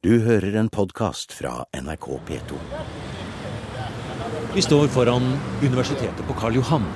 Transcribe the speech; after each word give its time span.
Du 0.00 0.14
hører 0.24 0.54
en 0.56 0.70
podkast 0.72 1.34
fra 1.36 1.66
NRK 1.76 2.06
P2. 2.24 2.58
Vi 4.54 4.62
står 4.64 4.86
foran 4.94 5.26
universitetet 5.60 6.22
på 6.24 6.36
Karl 6.38 6.54
Johan. 6.56 6.86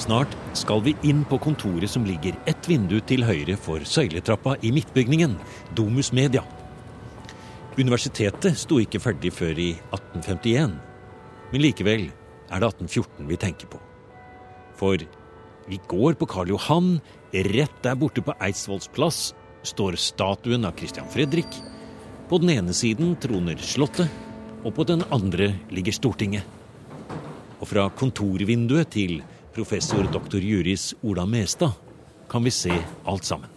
Snart 0.00 0.32
skal 0.56 0.80
vi 0.86 0.94
inn 1.04 1.26
på 1.28 1.36
kontoret 1.44 1.92
som 1.92 2.06
ligger 2.08 2.38
ett 2.48 2.64
vindu 2.70 3.02
til 3.04 3.26
høyre 3.28 3.52
for 3.60 3.84
søyletrappa 3.84 4.54
i 4.64 4.70
midtbygningen, 4.72 5.34
Domus 5.76 6.08
Media. 6.16 6.40
Universitetet 7.76 8.56
sto 8.56 8.78
ikke 8.80 9.02
ferdig 9.04 9.34
før 9.36 9.60
i 9.60 9.74
1851, 9.90 10.72
men 11.52 11.64
likevel 11.66 12.06
er 12.08 12.62
det 12.64 12.70
1814 12.70 13.28
vi 13.28 13.38
tenker 13.44 13.68
på. 13.74 13.82
For 14.80 15.04
vi 15.68 15.80
går 15.92 16.16
på 16.16 16.30
Karl 16.32 16.54
Johan, 16.54 16.94
rett 17.52 17.76
der 17.84 18.00
borte 18.00 18.24
på 18.24 18.38
Eidsvolls 18.40 18.88
plass 18.88 19.20
står 19.68 20.00
statuen 20.00 20.64
av 20.64 20.80
Christian 20.80 21.12
Fredrik. 21.12 21.60
På 22.30 22.38
den 22.38 22.50
ene 22.50 22.70
siden 22.70 23.16
troner 23.18 23.58
Slottet, 23.58 24.06
og 24.62 24.70
på 24.76 24.84
den 24.86 25.00
andre 25.10 25.48
ligger 25.74 25.96
Stortinget. 25.96 26.44
Og 27.58 27.66
fra 27.66 27.88
kontorvinduet 27.90 28.92
til 28.94 29.16
professor 29.50 30.06
doktor 30.14 30.38
juris 30.38 30.92
Ola 31.02 31.24
Mestad 31.26 31.74
kan 32.30 32.46
vi 32.46 32.52
se 32.54 32.76
alt 33.10 33.26
sammen. 33.26 33.50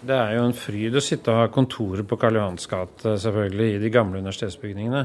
Det 0.00 0.16
er 0.16 0.38
jo 0.38 0.46
en 0.48 0.56
fryd 0.56 0.96
å 0.96 1.02
sitte 1.04 1.34
og 1.34 1.42
ha 1.42 1.50
kontoret 1.52 2.08
på 2.08 2.16
Karl 2.16 2.40
Johans 2.40 2.64
gate, 2.72 3.12
selvfølgelig, 3.26 3.68
i 3.76 3.82
de 3.84 3.92
gamle 3.92 4.24
universitetsbygningene. 4.24 5.04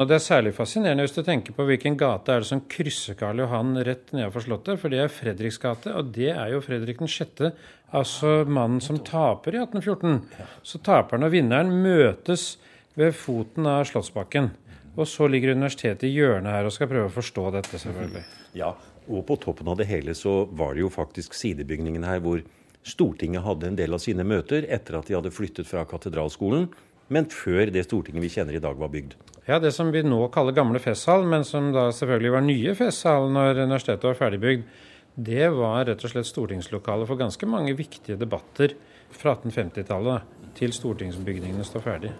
Og 0.00 0.08
Det 0.08 0.16
er 0.16 0.24
særlig 0.24 0.54
fascinerende 0.56 1.04
hvis 1.04 1.14
du 1.14 1.22
tenker 1.22 1.54
på 1.54 1.66
hvilken 1.68 1.98
gate 2.00 2.32
er 2.32 2.42
det 2.42 2.48
som 2.48 2.62
krysser 2.70 3.16
Karl 3.18 3.42
Johan 3.44 3.76
rett 3.84 4.12
nedenfor 4.14 4.44
Slottet, 4.44 4.80
for 4.80 4.92
det 4.92 5.02
er 5.02 5.12
Fredriks 5.12 5.60
gate, 5.62 5.92
og 5.92 6.14
det 6.16 6.30
er 6.32 6.54
jo 6.54 6.62
Fredrik 6.64 7.02
6., 7.02 7.52
altså 7.92 8.42
mannen 8.48 8.80
som 8.80 8.98
taper 9.04 9.58
i 9.58 9.60
1814. 9.60 10.22
Så 10.64 10.80
taperen 10.84 11.28
og 11.28 11.34
vinneren 11.34 11.74
møtes 11.84 12.56
ved 12.96 13.12
foten 13.16 13.68
av 13.68 13.84
Slottsbakken. 13.88 14.50
Og 14.96 15.08
så 15.08 15.28
ligger 15.28 15.54
universitetet 15.56 16.08
i 16.08 16.14
hjørnet 16.16 16.52
her 16.52 16.68
og 16.68 16.74
skal 16.74 16.90
prøve 16.90 17.08
å 17.08 17.14
forstå 17.14 17.50
dette, 17.58 17.80
selvfølgelig. 17.80 18.24
Ja, 18.52 18.74
og 19.08 19.22
på 19.24 19.38
toppen 19.40 19.70
av 19.72 19.78
det 19.80 19.86
hele 19.88 20.12
så 20.12 20.42
var 20.52 20.74
det 20.76 20.82
jo 20.82 20.90
faktisk 20.92 21.32
sidebygningen 21.32 22.04
her 22.04 22.20
hvor 22.20 22.42
Stortinget 22.84 23.44
hadde 23.46 23.70
en 23.70 23.78
del 23.78 23.94
av 23.96 24.02
sine 24.02 24.26
møter 24.26 24.66
etter 24.68 24.98
at 24.98 25.08
de 25.08 25.16
hadde 25.16 25.32
flyttet 25.32 25.68
fra 25.68 25.86
katedralskolen, 25.88 26.66
men 27.12 27.28
før 27.32 27.70
det 27.72 27.86
Stortinget 27.86 28.26
vi 28.26 28.32
kjenner 28.34 28.58
i 28.58 28.62
dag 28.62 28.76
var 28.76 28.92
bygd. 28.92 29.16
Ja, 29.46 29.58
det 29.58 29.72
som 29.74 29.88
vi 29.90 30.04
nå 30.06 30.20
kaller 30.30 30.54
gamle 30.54 30.78
festsal, 30.78 31.24
men 31.26 31.42
som 31.44 31.72
da 31.74 31.88
selvfølgelig 31.90 32.30
var 32.30 32.44
nye 32.46 32.74
festsal 32.78 33.24
når 33.34 33.64
universitetet 33.64 34.06
var 34.06 34.18
ferdigbygd, 34.20 34.68
det 35.14 35.48
var 35.52 35.88
rett 35.88 36.04
og 36.06 36.12
slett 36.12 36.28
stortingslokalet 36.28 37.08
for 37.10 37.20
ganske 37.20 37.48
mange 37.50 37.74
viktige 37.76 38.16
debatter 38.20 38.76
fra 39.12 39.34
1850-tallet 39.34 40.54
til 40.56 40.72
stortingsbygningene 40.72 41.66
står 41.66 41.84
ferdig. 41.84 42.12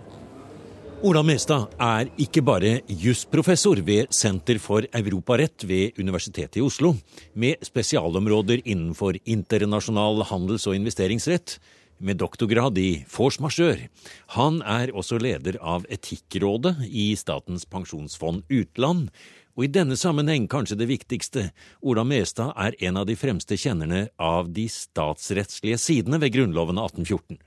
Ola 1.03 1.23
Mestad 1.27 1.73
er 1.83 2.11
ikke 2.23 2.43
bare 2.47 2.77
jusprofessor 2.87 3.81
ved 3.87 4.13
Senter 4.15 4.61
for 4.63 4.87
europarett 4.95 5.65
ved 5.67 5.99
Universitetet 5.99 6.61
i 6.61 6.63
Oslo, 6.63 6.93
med 7.35 7.63
spesialområder 7.67 8.63
innenfor 8.67 9.19
internasjonal 9.25 10.23
handels- 10.29 10.69
og 10.71 10.77
investeringsrett, 10.79 11.57
med 12.03 12.19
doktorgrad 12.21 12.79
i 12.79 13.05
force 13.09 13.43
majeure. 13.43 13.89
Han 14.37 14.61
er 14.67 14.93
også 14.93 15.21
leder 15.23 15.57
av 15.63 15.87
Etikkrådet 15.89 16.77
i 16.91 17.13
Statens 17.17 17.65
pensjonsfond 17.65 18.45
utland. 18.51 19.09
Og 19.57 19.67
i 19.67 19.73
denne 19.73 19.99
sammenheng 20.01 20.47
kanskje 20.49 20.79
det 20.81 20.89
viktigste, 20.89 21.51
Ola 21.85 22.05
Mestad 22.09 22.55
er 22.57 22.77
en 22.89 22.99
av 23.01 23.07
de 23.09 23.17
fremste 23.21 23.59
kjennerne 23.61 24.07
av 24.17 24.49
de 24.53 24.65
statsrettslige 24.73 25.81
sidene 25.81 26.21
ved 26.23 26.33
Grunnloven 26.35 26.81
av 26.81 26.93
1814 26.95 27.39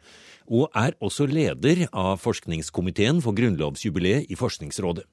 og 0.45 0.69
er 0.77 0.93
også 1.03 1.27
leder 1.29 1.85
av 1.89 2.19
forskningskomiteen 2.21 3.21
for 3.23 3.37
grunnlovsjubileet 3.37 4.29
i 4.29 4.37
Forskningsrådet. 4.37 5.05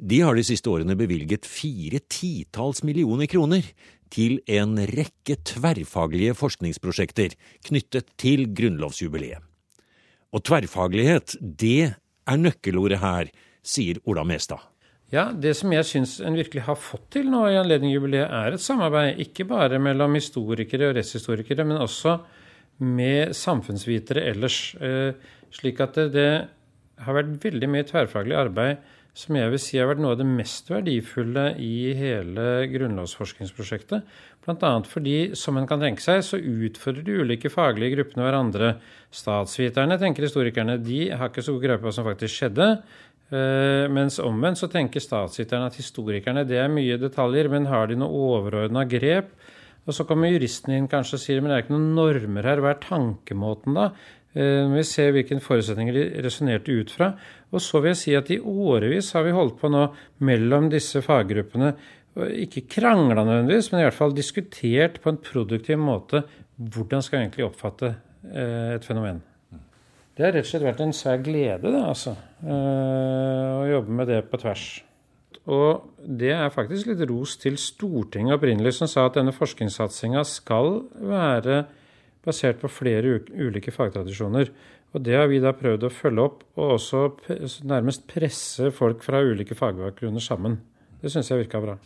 De 0.00 0.22
har 0.24 0.36
de 0.36 0.44
siste 0.46 0.70
årene 0.72 0.96
bevilget 0.96 1.44
fire 1.44 2.00
titalls 2.08 2.80
millioner 2.86 3.28
kroner 3.28 3.66
til 4.12 4.40
en 4.50 4.76
rekke 4.90 5.38
tverrfaglige 5.46 6.34
forskningsprosjekter 6.38 7.36
knyttet 7.66 8.10
til 8.20 8.48
grunnlovsjubileet. 8.56 9.40
Og 10.30 10.44
tverrfaglighet, 10.46 11.36
det 11.40 11.94
er 12.30 12.38
nøkkelordet 12.38 13.00
her, 13.02 13.30
sier 13.66 13.98
Ola 14.08 14.24
Mestad. 14.24 14.62
Ja, 15.10 15.32
Det 15.32 15.56
som 15.58 15.72
jeg 15.74 15.86
syns 15.88 16.20
en 16.22 16.38
virkelig 16.38 16.62
har 16.68 16.78
fått 16.78 17.08
til 17.16 17.30
nå 17.30 17.42
i 17.50 17.58
anledning 17.58 17.90
jubileet, 17.90 18.30
er 18.30 18.54
et 18.54 18.62
samarbeid 18.62 19.18
ikke 19.18 19.48
bare 19.50 19.80
mellom 19.82 20.14
historikere 20.14 20.90
og 20.90 20.94
rettshistorikere, 21.00 21.66
men 21.66 21.82
også 21.82 22.20
med 22.78 23.34
samfunnsvitere 23.34 24.22
ellers. 24.30 24.76
Eh, 24.78 25.18
slik 25.50 25.82
at 25.82 25.98
det, 25.98 26.12
det, 26.14 26.30
har 27.00 27.16
vært 27.16 27.36
veldig 27.42 27.68
mye 27.72 27.86
tverrfaglig 27.88 28.36
arbeid 28.36 28.76
som 29.16 29.36
jeg 29.36 29.50
vil 29.52 29.60
si 29.62 29.78
har 29.80 29.88
vært 29.90 30.00
noe 30.02 30.14
av 30.14 30.20
det 30.20 30.26
mest 30.28 30.70
verdifulle 30.70 31.50
i 31.60 31.92
hele 31.98 32.46
grunnlovsforskningsprosjektet. 32.70 34.06
Bl.a. 34.46 34.72
fordi, 34.88 35.16
som 35.36 35.58
en 35.60 35.68
kan 35.68 35.82
tenke 35.82 36.04
seg, 36.04 36.22
så 36.24 36.38
utfordrer 36.38 37.04
de 37.06 37.18
ulike 37.24 37.52
faglige 37.52 37.98
gruppene 37.98 38.26
hverandre. 38.26 38.72
Statsviterne, 39.14 39.98
tenker 40.00 40.28
historikerne, 40.28 40.78
de 40.80 41.08
har 41.10 41.32
ikke 41.32 41.44
så 41.44 41.56
god 41.56 41.66
greie 41.66 41.80
på 41.80 41.88
hva 41.88 41.94
som 41.94 42.08
faktisk 42.08 42.38
skjedde. 42.38 42.70
Eh, 43.30 43.86
mens 43.92 44.18
omvendt 44.22 44.62
så 44.62 44.70
tenker 44.70 45.02
statsviterne 45.02 45.70
at 45.70 45.78
historikerne 45.78 46.46
det 46.48 46.62
er 46.62 46.72
mye 46.72 46.98
detaljer, 47.00 47.50
men 47.52 47.68
har 47.70 47.90
de 47.90 47.98
noe 48.00 48.28
overordna 48.32 48.86
grep 48.88 49.34
og 49.88 49.96
så 49.96 50.04
kommer 50.06 50.30
juristen 50.30 50.74
inn 50.76 50.88
kanskje 50.90 51.16
og 51.16 51.22
sier 51.22 51.40
men 51.40 51.50
det 51.50 51.56
er 51.56 51.64
ikke 51.64 51.74
noen 51.74 51.92
normer 51.96 52.46
her, 52.46 52.60
hva 52.62 52.74
er 52.74 52.82
tankemåten 52.84 53.76
da? 53.78 53.90
Eh, 54.30 54.62
når 54.68 54.76
vi 54.78 54.82
ser 54.86 55.14
hvilke 55.14 55.40
forutsetninger 55.42 55.96
de 55.96 56.04
resonnerte 56.22 56.74
ut 56.74 56.92
fra. 56.94 57.14
Og 57.50 57.62
så 57.64 57.80
vil 57.82 57.90
jeg 57.90 58.00
si 58.00 58.12
at 58.14 58.28
i 58.30 58.38
årevis 58.38 59.10
har 59.16 59.24
vi 59.26 59.34
holdt 59.34 59.56
på 59.58 59.70
nå 59.72 59.88
mellom 60.26 60.68
disse 60.70 61.02
faggruppene, 61.02 61.72
ikke 62.42 62.66
krangla 62.70 63.22
nødvendigvis, 63.22 63.70
men 63.70 63.80
i 63.80 63.84
hvert 63.86 63.96
fall 63.96 64.14
diskutert 64.14 64.98
på 65.02 65.12
en 65.12 65.18
produktiv 65.22 65.78
måte 65.78 66.24
hvordan 66.58 67.02
skal 67.02 67.18
vi 67.18 67.24
egentlig 67.24 67.46
oppfatte 67.46 67.90
eh, 67.90 68.76
et 68.76 68.86
fenomen. 68.86 69.22
Det 70.14 70.26
har 70.26 70.34
rett 70.36 70.44
og 70.44 70.50
slett 70.50 70.66
vært 70.66 70.82
en 70.84 70.94
svær 70.94 71.22
glede 71.24 71.70
da, 71.70 71.84
altså, 71.88 72.14
eh, 72.44 73.50
å 73.56 73.66
jobbe 73.70 73.98
med 74.02 74.10
det 74.10 74.20
på 74.30 74.40
tvers. 74.42 74.64
Og 75.50 75.94
det 76.04 76.34
er 76.36 76.52
faktisk 76.52 76.90
litt 76.90 77.02
ros 77.08 77.38
til 77.40 77.56
Stortinget 77.58 78.36
opprinnelig, 78.36 78.76
som 78.76 78.90
sa 78.90 79.06
at 79.08 79.16
denne 79.16 79.34
forskningssatsinga 79.34 80.22
skal 80.28 80.82
være 81.00 81.64
basert 82.26 82.60
på 82.60 82.70
flere 82.72 83.20
ulike 83.30 83.72
fagtradisjoner. 83.74 84.50
Og 84.90 85.04
det 85.06 85.14
har 85.14 85.28
vi 85.30 85.38
da 85.42 85.52
prøvd 85.54 85.86
å 85.86 85.92
følge 85.94 86.24
opp, 86.24 86.42
og 86.58 86.74
også 86.76 87.04
nærmest 87.68 88.08
presse 88.10 88.72
folk 88.74 89.04
fra 89.06 89.22
ulike 89.22 89.54
fagbakgrunner 89.58 90.22
sammen. 90.24 90.58
Det 91.00 91.12
syns 91.12 91.30
jeg 91.30 91.44
virka 91.44 91.60
bra. 91.62 91.76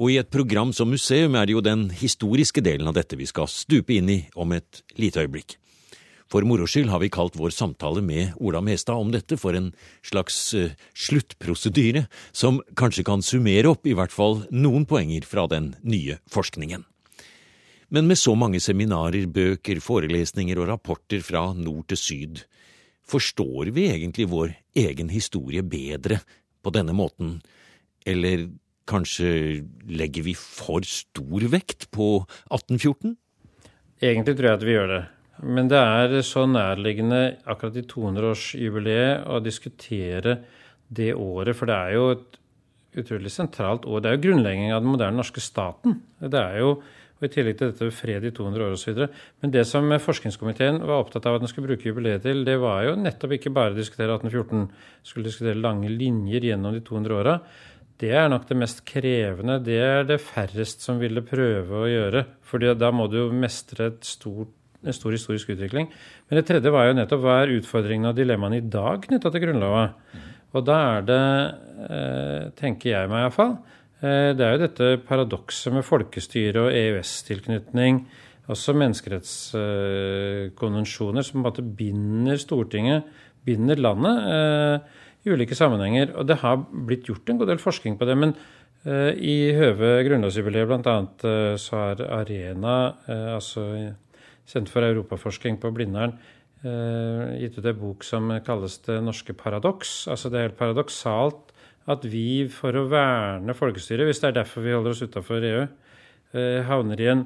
Og 0.00 0.12
i 0.12 0.18
et 0.20 0.30
program 0.30 0.70
som 0.76 0.90
museum 0.92 1.34
er 1.36 1.48
det 1.48 1.56
jo 1.56 1.64
den 1.64 1.88
historiske 1.90 2.62
delen 2.64 2.88
av 2.88 2.94
dette 2.96 3.18
vi 3.18 3.26
skal 3.28 3.50
stupe 3.50 3.96
inn 3.96 4.12
i 4.12 4.20
om 4.38 4.52
et 4.54 4.84
lite 5.00 5.24
øyeblikk. 5.24 5.56
For 6.30 6.46
moro 6.46 6.68
skyld 6.70 6.92
har 6.92 7.00
vi 7.02 7.10
kalt 7.10 7.34
vår 7.34 7.50
samtale 7.50 8.04
med 8.06 8.36
Ola 8.38 8.60
Mestad 8.62 9.02
om 9.02 9.10
dette 9.10 9.34
for 9.40 9.56
en 9.58 9.72
slags 10.06 10.36
uh, 10.54 10.70
sluttprosedyre, 10.94 12.04
som 12.30 12.60
kanskje 12.78 13.02
kan 13.08 13.24
summere 13.26 13.72
opp 13.72 13.88
i 13.88 13.96
hvert 13.98 14.14
fall 14.14 14.44
noen 14.54 14.86
poenger 14.86 15.26
fra 15.26 15.48
den 15.50 15.72
nye 15.82 16.20
forskningen. 16.30 16.86
Men 17.90 18.06
med 18.06 18.18
så 18.18 18.36
mange 18.38 18.60
seminarer, 18.62 19.26
bøker, 19.26 19.80
forelesninger 19.82 20.58
og 20.62 20.68
rapporter 20.70 21.22
fra 21.26 21.48
nord 21.58 21.88
til 21.90 21.98
syd, 21.98 22.42
forstår 23.10 23.72
vi 23.74 23.88
egentlig 23.90 24.28
vår 24.30 24.54
egen 24.78 25.10
historie 25.10 25.64
bedre 25.66 26.20
på 26.62 26.70
denne 26.74 26.94
måten, 26.94 27.40
eller 28.06 28.46
kanskje 28.90 29.62
legger 29.90 30.26
vi 30.26 30.34
for 30.38 30.86
stor 30.86 31.46
vekt 31.50 31.88
på 31.94 32.20
1814? 32.50 33.16
Egentlig 34.00 34.36
tror 34.36 34.48
jeg 34.48 34.58
at 34.60 34.66
vi 34.66 34.76
gjør 34.76 34.92
det. 34.94 35.02
Men 35.40 35.70
det 35.72 35.80
er 35.80 36.14
så 36.26 36.44
nærliggende 36.48 37.20
akkurat 37.48 37.78
i 37.80 37.86
200-årsjubileet 37.88 39.26
å 39.30 39.40
diskutere 39.42 40.36
det 40.90 41.14
året, 41.16 41.56
for 41.56 41.70
det 41.70 41.76
er 41.76 41.96
jo 41.96 42.06
et 42.14 42.40
utrolig 43.00 43.32
sentralt 43.32 43.86
år. 43.86 44.02
Det 44.02 44.10
er 44.10 44.18
jo 44.18 44.24
grunnleggingen 44.26 44.74
av 44.74 44.82
den 44.84 44.92
moderne 44.92 45.20
norske 45.20 45.42
staten. 45.42 46.00
Det 46.20 46.40
er 46.40 46.58
jo, 46.60 46.74
og 47.20 47.26
I 47.26 47.32
tillegg 47.34 47.58
til 47.60 47.70
dette 47.70 47.90
fred 47.92 48.24
i 48.24 48.32
200 48.32 48.64
år 48.64 48.76
osv. 48.76 49.00
Men 49.42 49.52
det 49.52 49.66
som 49.68 49.92
forskningskomiteen 50.00 50.80
var 50.80 51.02
opptatt 51.02 51.26
av 51.28 51.36
at 51.36 51.44
den 51.44 51.50
skulle 51.52 51.68
bruke 51.68 51.90
jubileet 51.90 52.24
til, 52.24 52.44
det 52.48 52.56
var 52.62 52.86
jo 52.86 52.94
nettopp 52.96 53.36
ikke 53.36 53.52
bare 53.52 53.74
å 53.74 53.76
diskutere 53.76 54.16
1814, 54.16 54.70
skulle 55.04 55.28
diskutere 55.28 55.60
lange 55.60 55.92
linjer 55.92 56.48
gjennom 56.48 56.72
de 56.76 56.80
200 56.86 57.18
åra. 57.18 57.36
Det 58.00 58.14
er 58.16 58.30
nok 58.32 58.46
det 58.48 58.56
mest 58.56 58.80
krevende. 58.88 59.58
Det 59.60 59.76
er 59.76 60.08
det 60.08 60.22
færrest 60.24 60.80
som 60.86 60.96
ville 61.02 61.20
prøve 61.20 61.82
å 61.82 61.90
gjøre. 61.90 62.24
For 62.40 62.72
da 62.80 62.88
må 62.96 63.10
du 63.12 63.18
jo 63.20 63.28
mestre 63.36 63.92
stort 64.00 64.56
en 64.80 64.96
stor 64.96 65.12
historisk 65.12 65.50
utvikling. 65.52 65.90
Men 66.28 66.40
det 66.40 66.46
tredje 66.48 66.72
var 66.72 66.88
jo 66.88 66.96
nettopp 66.96 67.20
hva 67.24 67.36
er 67.42 67.52
utfordringene 67.58 68.14
og 68.14 68.16
dilemmaene 68.16 68.60
i 68.62 68.68
dag 68.72 69.02
knytta 69.04 69.32
til 69.32 69.44
Grunnlova. 69.44 69.82
Og 70.56 70.64
da 70.66 70.78
er 70.96 71.04
det, 71.06 71.24
eh, 71.84 72.50
tenker 72.56 72.90
jeg 72.90 73.10
meg 73.10 73.26
iallfall, 73.26 73.58
det 74.00 74.40
er 74.40 74.52
jo 74.54 74.64
dette 74.64 74.86
paradokset 75.04 75.72
med 75.74 75.84
folkestyre 75.84 76.60
og 76.66 76.72
EØS-tilknytning, 76.72 78.06
også 78.50 78.72
menneskerettskonvensjoner, 78.80 81.22
som 81.22 81.32
på 81.36 81.40
en 81.40 81.44
måte 81.44 81.62
binder 81.62 82.36
Stortinget 82.40 83.02
binder 83.46 83.76
landet 83.80 84.16
i 85.24 85.30
ulike 85.30 85.54
sammenhenger. 85.54 86.06
Og 86.16 86.26
det 86.28 86.36
har 86.42 86.56
blitt 86.88 87.06
gjort 87.08 87.28
en 87.30 87.38
god 87.40 87.48
del 87.52 87.60
forskning 87.62 87.94
på 88.00 88.06
det. 88.08 88.16
men 88.18 88.32
i 89.20 89.52
høve 89.52 90.04
grunnlovsjubileet 90.06 90.68
bl.a. 90.70 90.98
så 91.60 91.72
har 91.76 91.96
Arena, 92.22 92.76
altså 93.36 93.60
Senter 94.48 94.72
for 94.72 94.82
europaforskning 94.82 95.60
på 95.60 95.70
Blindern, 95.76 96.12
gitt 97.38 97.58
ut 97.58 97.66
en 97.68 97.78
bok 97.78 98.04
som 98.04 98.40
kalles 98.44 98.78
Det 98.86 99.04
norske 99.04 99.32
paradoks. 99.36 100.08
Altså 100.08 100.28
det 100.32 100.38
er 100.38 100.42
helt 100.48 100.58
paradoksalt 100.58 101.52
at 101.90 102.04
vi 102.08 102.46
for 102.52 102.76
å 102.78 102.86
verne 102.90 103.56
folkestyret, 103.56 104.06
hvis 104.08 104.22
det 104.22 104.30
er 104.30 104.40
derfor 104.42 104.64
vi 104.64 104.74
holder 104.76 104.94
oss 104.94 105.04
utafor 105.04 105.46
EU, 105.46 105.64
Eh, 106.30 106.60
havner 106.62 107.00
i 107.02 107.08
en 107.10 107.24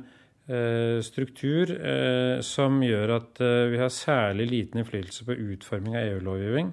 eh, 0.49 1.03
struktur 1.05 1.69
eh, 1.77 2.39
som 2.41 2.79
gjør 2.81 3.19
at 3.19 3.43
vi 3.69 3.81
har 3.81 3.93
særlig 3.93 4.47
liten 4.49 4.81
innflytelse 4.81 5.27
på 5.29 5.37
utforming 5.53 5.99
av 5.99 6.07
EU-lovgivning. 6.09 6.71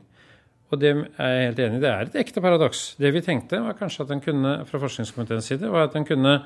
Og 0.72 0.80
det 0.80 0.94
er 0.94 1.34
jeg 1.34 1.48
helt 1.50 1.60
enig 1.60 1.80
i. 1.82 1.84
Det 1.84 1.90
er 1.92 2.06
et 2.08 2.20
ekte 2.22 2.44
paradoks. 2.44 2.84
Det 2.96 3.12
vi 3.12 3.24
tenkte, 3.26 3.60
var 3.60 3.76
kanskje 3.76 4.06
at 4.06 4.14
en 4.16 4.24
kunne 4.24 4.54
fra 4.70 4.80
forskningskomiteens 4.80 5.50
side, 5.52 5.68
var 5.68 5.90
at 5.90 5.98
en 6.00 6.08
kunne 6.08 6.38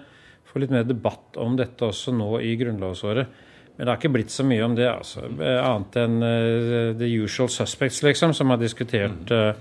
få 0.49 0.63
litt 0.63 0.73
mer 0.73 0.87
debatt 0.89 1.37
om 1.37 1.53
dette 1.59 1.85
også 1.85 2.13
nå 2.15 2.31
i 2.41 2.55
grunnlovsåret. 2.57 3.37
Men 3.75 3.83
det 3.83 3.91
har 3.91 3.99
ikke 3.99 4.13
blitt 4.15 4.33
så 4.33 4.41
mye 4.47 4.65
om 4.65 4.73
det, 4.73 4.87
altså. 4.89 5.27
Annet 5.27 5.97
enn 6.01 6.17
uh, 6.23 6.95
the 6.97 7.09
usual 7.19 7.51
suspects, 7.51 8.01
liksom, 8.07 8.33
som 8.33 8.49
har 8.49 8.61
diskutert 8.61 9.33
uh, 9.35 9.51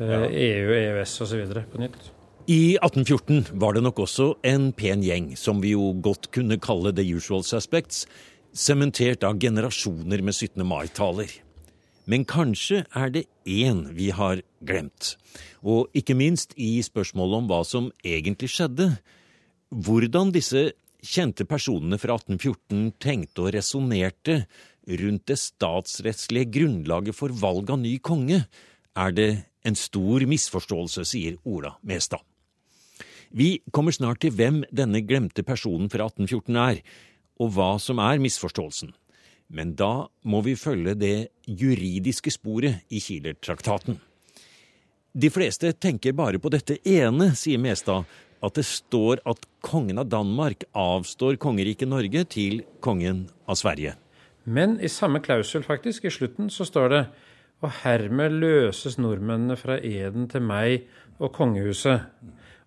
uh, 0.00 0.28
EU, 0.30 0.70
EØS 0.76 1.20
osv. 1.24 1.42
på 1.72 1.80
nytt. 1.80 2.12
I 2.46 2.76
1814 2.78 3.58
var 3.58 3.74
det 3.74 3.82
nok 3.82 4.04
også 4.04 4.28
en 4.46 4.70
pen 4.76 5.02
gjeng, 5.02 5.32
som 5.34 5.58
vi 5.62 5.72
jo 5.72 5.90
godt 5.98 6.30
kunne 6.30 6.60
kalle 6.62 6.92
the 6.94 7.02
usual 7.02 7.42
suspects, 7.42 8.04
sementert 8.54 9.26
av 9.26 9.40
generasjoner 9.42 10.22
med 10.22 10.34
17. 10.34 10.62
mai-taler. 10.62 11.32
Men 12.06 12.22
kanskje 12.22 12.84
er 12.94 13.10
det 13.10 13.24
én 13.50 13.82
vi 13.96 14.12
har 14.14 14.44
glemt, 14.62 15.16
og 15.66 15.90
ikke 15.90 16.14
minst 16.14 16.54
i 16.54 16.78
spørsmålet 16.86 17.40
om 17.40 17.48
hva 17.50 17.64
som 17.66 17.90
egentlig 18.06 18.52
skjedde. 18.54 18.92
Hvordan 19.74 20.30
disse 20.30 20.68
kjente 21.02 21.48
personene 21.50 21.98
fra 21.98 22.14
1814 22.20 22.94
tenkte 23.02 23.42
og 23.42 23.52
resonnerte 23.56 24.44
rundt 24.86 25.26
det 25.26 25.40
statsrettslige 25.42 26.52
grunnlaget 26.60 27.18
for 27.18 27.34
valg 27.34 27.74
av 27.74 27.82
ny 27.82 27.96
konge, 27.98 28.44
er 28.96 29.18
det 29.18 29.30
en 29.66 29.76
stor 29.78 30.22
misforståelse, 30.30 31.04
sier 31.08 31.38
Ola 31.44 31.74
Mestad. 31.82 32.22
Vi 33.34 33.58
kommer 33.74 33.92
snart 33.92 34.22
til 34.22 34.34
hvem 34.36 34.62
denne 34.70 35.02
glemte 35.02 35.42
personen 35.46 35.90
fra 35.90 36.06
1814 36.06 36.60
er, 36.62 36.82
og 37.42 37.52
hva 37.56 37.74
som 37.82 37.98
er 38.00 38.22
misforståelsen. 38.22 38.94
Men 39.52 39.74
da 39.78 40.06
må 40.26 40.42
vi 40.46 40.56
følge 40.58 40.94
det 40.98 41.16
juridiske 41.46 42.32
sporet 42.34 42.86
i 42.90 43.02
Kieler-traktaten. 43.02 43.98
De 45.16 45.30
fleste 45.32 45.70
tenker 45.80 46.16
bare 46.16 46.40
på 46.42 46.50
dette 46.52 46.78
ene, 46.86 47.30
sier 47.38 47.60
Mestad, 47.62 48.06
at 48.44 48.58
det 48.58 48.66
står 48.68 49.22
at 49.26 49.46
kongen 49.64 49.98
av 49.98 50.10
Danmark 50.12 50.66
avstår 50.76 51.38
kongeriket 51.40 51.88
Norge 51.88 52.26
til 52.30 52.60
kongen 52.84 53.26
av 53.48 53.58
Sverige. 53.58 53.94
Men 54.44 54.76
i 54.78 54.90
samme 54.92 55.22
klausul, 55.24 55.64
faktisk, 55.66 56.04
i 56.04 56.12
slutten, 56.12 56.50
så 56.52 56.66
står 56.68 56.92
det 56.92 57.00
og 57.64 57.72
hermed 57.82 58.36
løses 58.42 58.98
nordmennene 59.00 59.56
fra 59.58 59.78
eden 59.80 60.28
til 60.28 60.44
meg 60.44 60.86
og 61.16 61.32
kongehuset. 61.36 62.04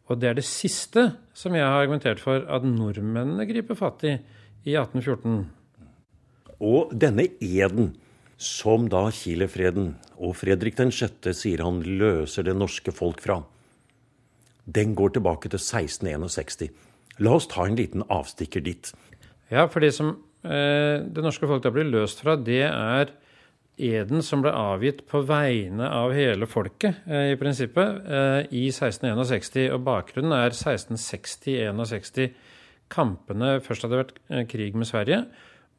Og 0.10 0.18
det 0.18 0.32
er 0.32 0.40
det 0.40 0.48
siste 0.48 1.12
som 1.38 1.54
jeg 1.54 1.66
har 1.66 1.84
argumentert 1.84 2.22
for 2.24 2.42
at 2.50 2.66
nordmennene 2.66 3.46
griper 3.50 3.78
fatt 3.78 4.06
i 4.10 4.18
i 4.68 4.76
1814. 4.76 5.46
Og 6.60 6.92
denne 6.92 7.30
eden, 7.40 7.94
som 8.40 8.88
da 8.92 9.06
Kilefreden 9.16 9.94
og 10.20 10.36
Fredrik 10.40 10.78
den 10.80 10.92
6. 10.96 11.32
sier 11.36 11.64
han 11.64 11.82
løser 11.84 12.48
det 12.48 12.56
norske 12.58 12.92
folk 12.96 13.22
fra, 13.24 13.42
den 14.70 14.94
går 14.96 15.16
tilbake 15.16 15.50
til 15.50 15.60
1661. 15.60 16.70
La 17.24 17.36
oss 17.36 17.48
ta 17.52 17.66
en 17.66 17.78
liten 17.80 18.04
avstikker 18.12 18.64
dit. 18.64 18.92
Ja, 19.50 19.66
for 19.72 19.84
det 19.84 19.94
som 19.96 20.12
eh, 20.44 21.00
det 21.04 21.24
norske 21.26 21.48
folk 21.50 21.64
da 21.64 21.72
blir 21.74 21.90
løst 21.90 22.22
fra, 22.24 22.36
det 22.36 22.64
er 22.68 23.16
eden 23.80 24.24
som 24.26 24.44
ble 24.44 24.52
avgitt 24.56 25.06
på 25.10 25.22
vegne 25.28 25.88
av 25.88 26.14
hele 26.16 26.48
folket, 26.50 27.02
eh, 27.08 27.32
i 27.34 27.38
prinsippet, 27.40 28.06
eh, 28.06 28.40
i 28.52 28.68
1661. 28.72 29.70
Og 29.74 29.84
bakgrunnen 29.84 30.34
er 30.36 30.52
1660-61. 30.52 32.34
Kampene 32.90 33.60
Først 33.62 33.84
hadde 33.84 33.96
det 33.96 34.04
vært 34.04 34.20
eh, 34.30 34.46
krig 34.46 34.76
med 34.76 34.88
Sverige, 34.88 35.26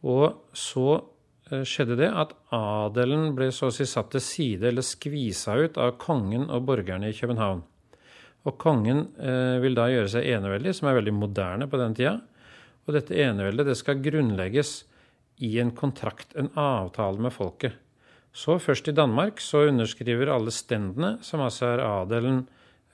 og 0.02 0.40
så 0.52 1.02
skjedde 1.50 1.96
det 1.98 2.06
at 2.14 2.30
adelen 2.54 3.32
ble 3.34 3.48
så 3.50 3.66
å 3.66 3.74
si 3.74 3.82
satt 3.82 4.12
til 4.12 4.22
side, 4.22 4.68
eller 4.68 4.86
skvisa 4.86 5.56
ut, 5.58 5.80
av 5.82 5.96
kongen 5.98 6.44
og 6.46 6.62
borgerne 6.68 7.08
i 7.10 7.16
København. 7.16 7.64
Og 8.46 8.54
kongen 8.56 9.08
vil 9.58 9.74
da 9.74 9.88
gjøre 9.90 10.12
seg 10.12 10.28
eneveldig, 10.30 10.76
som 10.78 10.86
er 10.86 11.00
veldig 11.00 11.12
moderne 11.12 11.66
på 11.66 11.80
den 11.80 11.96
tida. 11.98 12.20
Og 12.86 12.94
dette 12.94 13.18
eneveldet 13.18 13.66
det 13.66 13.76
skal 13.80 13.98
grunnlegges 13.98 14.84
i 15.42 15.58
en 15.58 15.74
kontrakt, 15.74 16.36
en 16.38 16.52
avtale 16.54 17.18
med 17.18 17.34
folket. 17.34 17.74
Så 18.32 18.58
først 18.62 18.88
i 18.88 18.94
Danmark 18.94 19.40
så 19.42 19.66
underskriver 19.68 20.30
alle 20.30 20.52
stendene, 20.54 21.16
som 21.22 21.42
altså 21.42 21.72
er 21.72 21.82
adelen, 21.84 22.44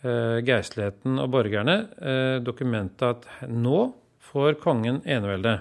eh, 0.03 0.41
geistligheten 0.45 1.19
og 1.21 1.31
borgerne, 1.31 1.89
eh, 2.01 2.39
dokumentet 2.41 3.03
at 3.03 3.49
nå 3.49 3.93
får 4.21 4.61
kongen 4.63 5.03
enevelde. 5.05 5.61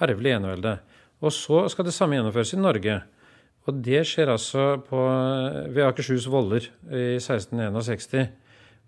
Arvelig 0.00 0.36
enevelde. 0.36 0.78
Og 1.22 1.32
så 1.32 1.68
skal 1.68 1.84
det 1.84 1.94
samme 1.94 2.16
gjennomføres 2.16 2.54
i 2.54 2.60
Norge. 2.60 3.02
Og 3.66 3.82
det 3.82 4.02
skjer 4.06 4.28
altså 4.28 4.76
på, 4.84 5.00
ved 5.72 5.86
Akershus 5.86 6.26
voller 6.28 6.66
i 6.90 7.16
1661. 7.16 8.28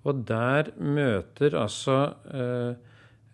Og 0.06 0.24
der 0.28 0.70
møter 0.78 1.56
altså 1.58 2.14
eh, 2.30 2.76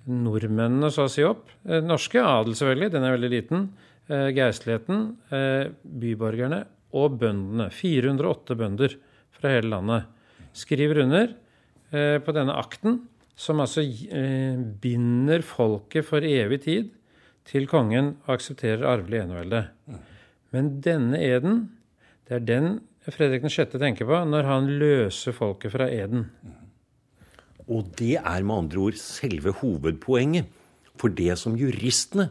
nordmennene 0.09 0.91
så 0.93 1.07
å 1.07 1.13
si 1.13 1.25
opp. 1.27 1.51
Eh, 1.67 1.83
norske 1.85 2.23
adel, 2.23 2.55
selvfølgelig, 2.59 2.93
den 2.95 3.07
er 3.07 3.17
veldig 3.17 3.33
liten. 3.33 3.67
Eh, 4.13 4.29
geistligheten, 4.37 5.05
eh, 5.33 5.71
byborgerne 5.83 6.65
og 6.93 7.15
bøndene. 7.23 7.71
408 7.73 8.57
bønder 8.61 8.97
fra 9.33 9.55
hele 9.55 9.71
landet 9.73 10.05
skriver 10.53 11.01
under 11.07 11.31
eh, 11.93 12.19
på 12.21 12.35
denne 12.37 12.53
akten, 12.61 12.99
som 13.33 13.63
altså 13.65 13.81
binder 14.83 15.41
folket 15.41 16.05
for 16.05 16.21
evig 16.21 16.61
tid 16.67 16.91
til 17.49 17.65
kongen 17.67 18.19
og 18.27 18.35
aksepterer 18.37 18.85
arvelig 18.85 19.23
enevelde. 19.23 19.63
Men 20.53 20.69
denne 20.85 21.17
eden, 21.17 21.63
det 22.29 22.37
er 22.37 22.45
den 22.45 22.69
Fredrik 23.09 23.49
6. 23.49 23.81
tenker 23.81 24.07
på 24.07 24.21
når 24.29 24.47
han 24.47 24.69
løser 24.79 25.33
folket 25.35 25.73
fra 25.73 25.89
eden. 25.89 26.29
Og 27.67 27.89
det 27.97 28.19
er 28.21 28.45
med 28.45 28.67
andre 28.67 28.85
ord 28.85 29.01
selve 29.01 29.57
hovedpoenget 29.63 30.53
for 31.01 31.09
det 31.09 31.39
som 31.41 31.57
juristene 31.57 32.29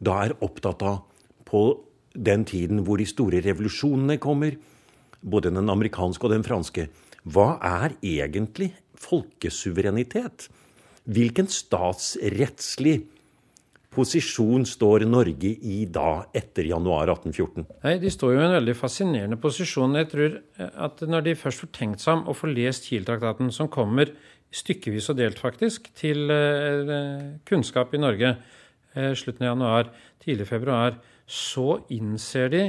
da 0.00 0.16
er 0.24 0.36
opptatt 0.44 0.82
av 0.86 1.02
på 1.48 1.64
den 2.14 2.44
tiden 2.48 2.82
hvor 2.86 3.00
de 3.00 3.06
store 3.08 3.42
revolusjonene 3.44 4.18
kommer, 4.22 4.56
både 5.20 5.52
den 5.52 5.70
amerikanske 5.70 6.26
og 6.26 6.34
den 6.34 6.46
franske. 6.46 6.88
Hva 7.28 7.54
er 7.60 7.94
egentlig 8.00 8.72
folkesuverenitet? 9.00 10.48
Hvilken 11.10 11.48
statsrettslig 11.50 13.00
posisjon 13.90 14.64
står 14.68 15.04
Norge 15.08 15.50
i 15.50 15.82
da, 15.90 16.22
etter 16.36 16.68
januar 16.70 17.10
1814? 17.10 17.66
Nei, 17.84 17.96
De 18.02 18.12
står 18.12 18.34
jo 18.34 18.40
i 18.40 18.46
en 18.46 18.56
veldig 18.58 18.76
fascinerende 18.78 19.38
posisjon. 19.40 19.98
Jeg 19.98 20.10
tror 20.12 20.36
at 20.86 21.02
når 21.02 21.26
de 21.26 21.38
først 21.38 21.64
får 21.64 21.72
tenkt 21.76 22.04
seg 22.04 22.20
om 22.20 22.28
og 22.30 22.38
får 22.38 22.54
lest 22.54 22.86
Kiel-traktaten, 22.88 23.50
som 23.54 23.70
kommer 23.72 24.12
stykkevis 24.54 25.10
og 25.12 25.18
delt, 25.20 25.38
faktisk, 25.38 25.90
til 25.98 26.30
eh, 26.34 27.36
kunnskap 27.46 27.92
i 27.94 28.00
Norge, 28.02 28.34
slutten 28.94 29.46
av 29.46 29.52
januar, 29.52 29.90
tidlig 30.22 30.48
februar, 30.48 30.96
så 31.30 31.80
innser 31.94 32.48
de 32.50 32.62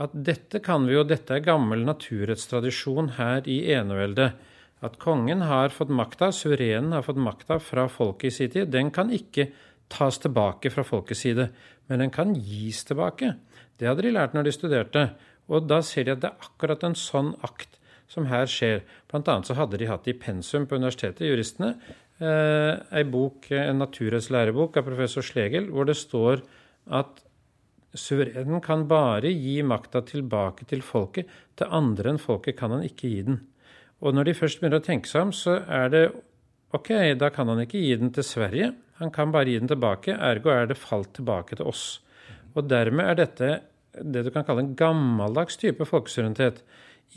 at 0.00 0.14
dette 0.14 0.62
kan 0.64 0.86
vi 0.88 0.96
jo, 0.96 1.04
dette 1.04 1.36
er 1.36 1.44
gammel 1.44 1.84
naturrettstradisjon 1.84 3.14
her 3.18 3.46
i 3.50 3.60
eneveldet. 3.74 4.38
At 4.80 4.96
kongen 5.02 5.44
har 5.44 5.74
fått 5.76 5.92
makta, 5.92 6.30
suverenen 6.32 6.94
har 6.96 7.04
fått 7.04 7.20
makta 7.20 7.58
fra 7.60 7.84
folket 7.92 8.30
i 8.30 8.36
sin 8.36 8.52
tid. 8.54 8.70
Den 8.72 8.88
kan 8.94 9.12
ikke 9.12 9.50
tas 9.92 10.18
tilbake 10.22 10.72
fra 10.72 10.86
folkets 10.86 11.26
side, 11.26 11.50
men 11.90 12.00
den 12.00 12.14
kan 12.14 12.32
gis 12.32 12.80
tilbake. 12.88 13.34
Det 13.76 13.90
hadde 13.90 14.06
de 14.06 14.14
lært 14.14 14.32
når 14.36 14.48
de 14.48 14.56
studerte. 14.56 15.04
Og 15.50 15.68
da 15.68 15.82
ser 15.84 16.06
de 16.06 16.14
at 16.14 16.22
det 16.22 16.30
er 16.30 16.48
akkurat 16.48 16.86
en 16.86 16.96
sånn 16.96 17.34
akt 17.44 17.76
som 18.10 18.26
her 18.30 18.48
skjer. 18.50 18.80
Blant 19.10 19.28
annet 19.28 19.50
så 19.50 19.58
hadde 19.58 19.78
de 19.78 19.90
hatt 19.90 20.08
i 20.08 20.16
pensum 20.16 20.64
på 20.66 20.78
universitetet, 20.80 21.28
juristene, 21.28 21.74
Eh, 22.09 22.09
ei 22.20 23.04
bok, 23.08 23.48
en 23.56 23.80
naturrettslærebok 23.80 24.76
av 24.76 24.88
professor 24.88 25.24
Slegel, 25.24 25.70
hvor 25.72 25.88
det 25.88 25.96
står 25.96 26.42
at 26.92 27.22
suverenen 27.96 28.60
kan 28.62 28.86
bare 28.90 29.30
gi 29.32 29.60
makta 29.66 30.02
tilbake 30.06 30.66
til 30.70 30.84
folket. 30.84 31.30
Til 31.58 31.72
andre 31.74 32.12
enn 32.12 32.20
folket 32.22 32.58
kan 32.58 32.74
han 32.74 32.84
ikke 32.86 33.08
gi 33.08 33.22
den. 33.26 33.40
Og 34.00 34.14
når 34.16 34.30
de 34.30 34.36
først 34.36 34.60
begynner 34.60 34.80
å 34.80 34.84
tenke 34.84 35.10
seg 35.10 35.26
om, 35.26 35.32
så 35.34 35.58
er 35.64 35.90
det 35.92 36.04
ok, 36.76 36.92
da 37.20 37.32
kan 37.34 37.50
han 37.50 37.64
ikke 37.64 37.80
gi 37.80 37.96
den 38.00 38.12
til 38.14 38.26
Sverige. 38.26 38.70
Han 39.00 39.12
kan 39.12 39.32
bare 39.32 39.50
gi 39.50 39.58
den 39.60 39.70
tilbake, 39.70 40.14
ergo 40.14 40.52
er 40.52 40.70
det 40.70 40.78
falt 40.80 41.12
tilbake 41.16 41.58
til 41.58 41.68
oss. 41.68 42.00
Og 42.54 42.68
dermed 42.68 43.06
er 43.06 43.20
dette 43.24 43.50
det 43.90 44.22
du 44.26 44.30
kan 44.30 44.44
kalle 44.46 44.62
en 44.64 44.76
gammeldags 44.78 45.58
type 45.60 45.84
folkesuverenitet. 45.88 46.62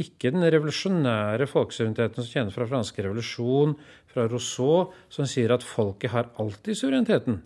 Ikke 0.01 0.31
den 0.33 0.41
revolusjonære 0.41 1.45
folkesuvereniteten 1.49 2.23
som 2.23 2.31
kjenner 2.31 2.55
fra 2.55 2.65
franske 2.69 3.03
revolusjon, 3.05 3.75
fra 4.09 4.25
Rousseau, 4.29 4.87
som 5.13 5.27
sier 5.29 5.53
at 5.53 5.65
folket 5.65 6.13
har 6.15 6.31
alltid 6.41 6.79
suvereniteten. 6.79 7.37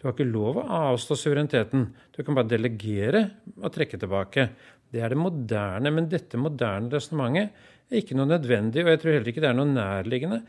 Du 0.00 0.06
har 0.08 0.16
ikke 0.16 0.26
lov 0.26 0.62
å 0.62 0.68
avstå 0.92 1.18
suvereniteten. 1.20 1.84
Du 2.16 2.22
kan 2.24 2.34
bare 2.38 2.50
delegere 2.50 3.20
og 3.60 3.70
trekke 3.74 4.00
tilbake. 4.00 4.48
Det 4.90 5.04
er 5.04 5.12
det 5.12 5.20
moderne. 5.20 5.92
Men 5.94 6.08
dette 6.10 6.40
moderne 6.40 6.90
resonnementet 6.90 7.92
er 7.92 8.00
ikke 8.00 8.16
noe 8.16 8.30
nødvendig, 8.30 8.82
og 8.82 8.90
jeg 8.90 9.02
tror 9.02 9.14
heller 9.14 9.30
ikke 9.30 9.44
det 9.44 9.50
er 9.52 9.58
noe 9.60 9.68
nærliggende 9.68 10.40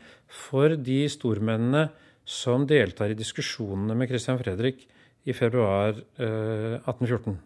for 0.48 0.74
de 0.80 0.98
stormennene 1.12 1.86
som 2.24 2.64
deltar 2.66 3.12
i 3.12 3.18
diskusjonene 3.18 3.94
med 4.00 4.08
Christian 4.08 4.40
Fredrik 4.40 4.86
i 5.28 5.36
februar 5.36 5.92
eh, 5.92 6.80
1814. 6.80 7.36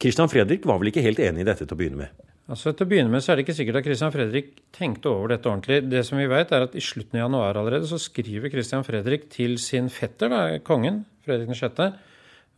Christian 0.00 0.30
Fredrik 0.30 0.64
var 0.66 0.78
vel 0.80 0.94
ikke 0.94 1.04
helt 1.04 1.20
enig 1.22 1.42
i 1.42 1.48
dette 1.50 1.66
til 1.66 1.76
å 1.76 1.80
begynne 1.82 2.06
med? 2.06 2.23
Altså 2.44 2.74
Til 2.76 2.84
å 2.84 2.90
begynne 2.90 3.12
med 3.12 3.24
så 3.24 3.32
er 3.32 3.38
det 3.38 3.46
ikke 3.46 3.56
sikkert 3.56 3.78
at 3.80 3.86
Christian 3.86 4.12
Fredrik 4.12 4.50
tenkte 4.74 5.08
over 5.08 5.32
dette 5.32 5.48
ordentlig. 5.48 5.78
Det 5.88 6.02
som 6.04 6.18
vi 6.20 6.26
vet 6.28 6.50
er 6.52 6.66
at 6.66 6.74
I 6.76 6.82
slutten 6.84 7.16
av 7.16 7.24
januar 7.24 7.56
allerede 7.56 7.88
så 7.88 7.96
skriver 8.00 8.52
Christian 8.52 8.84
Fredrik 8.84 9.30
til 9.32 9.56
sin 9.62 9.88
fetter, 9.92 10.28
da, 10.28 10.42
kongen, 10.66 11.04
Fredrik 11.24 11.54
6., 11.56 11.80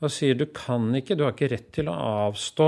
og 0.02 0.12
sier 0.12 0.36
du 0.36 0.44
kan 0.52 0.90
ikke, 0.98 1.14
du 1.16 1.22
har 1.24 1.32
ikke 1.32 1.48
rett 1.54 1.70
til 1.72 1.86
å 1.88 1.94
avstå 2.26 2.66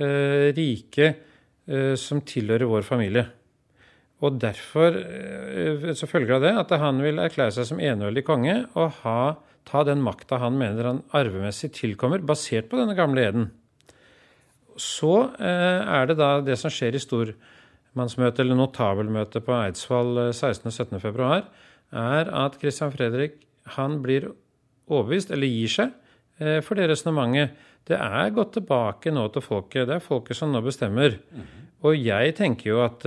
eh, 0.00 0.46
rike 0.56 1.08
eh, 1.10 1.92
som 2.00 2.22
tilhører 2.24 2.70
vår 2.70 2.86
familie. 2.86 3.26
Og 4.24 4.38
derfor 4.40 4.96
eh, 4.96 5.90
så 5.98 6.08
følger 6.08 6.38
av 6.38 6.46
det 6.46 6.54
at 6.62 6.72
han 6.80 7.02
vil 7.04 7.20
erklære 7.20 7.58
seg 7.58 7.68
som 7.68 7.82
eneveldig 7.82 8.24
konge 8.24 8.56
og 8.78 9.02
ha, 9.02 9.18
ta 9.68 9.84
den 9.84 10.00
makta 10.06 10.38
han 10.40 10.56
mener 10.56 10.88
han 10.94 11.04
arvemessig 11.16 11.74
tilkommer, 11.76 12.24
basert 12.24 12.70
på 12.70 12.80
denne 12.80 12.96
gamle 12.96 13.26
eden. 13.26 13.50
Så 14.80 15.12
eh, 15.40 15.82
er 15.82 16.08
det 16.08 16.18
da 16.20 16.36
det 16.44 16.56
som 16.60 16.72
skjer 16.72 16.96
i 16.96 17.02
stormannsmøtet, 17.02 18.42
eller 18.44 18.58
notabelmøtet 18.58 19.44
på 19.46 19.54
Eidsvoll 19.56 20.28
16.-17. 20.30 20.96
Eh, 20.96 21.02
februar, 21.02 21.46
er 21.96 22.32
at 22.44 22.58
Christian 22.60 22.92
Fredrik 22.94 23.40
han 23.76 24.00
blir 24.04 24.30
overbevist, 24.86 25.32
eller 25.34 25.50
gir 25.50 25.72
seg, 25.72 25.96
eh, 26.38 26.60
for 26.64 26.78
det 26.78 26.90
resonnementet. 26.92 27.64
Det 27.86 27.98
er 27.98 28.34
gått 28.34 28.56
tilbake 28.58 29.12
nå 29.14 29.28
til 29.34 29.44
folket. 29.44 29.86
Det 29.86 29.98
er 29.98 30.02
folket 30.02 30.38
som 30.38 30.50
nå 30.50 30.62
bestemmer. 30.64 31.20
Og 31.86 31.94
jeg 31.94 32.32
tenker 32.34 32.72
jo 32.72 32.80
at 32.82 33.04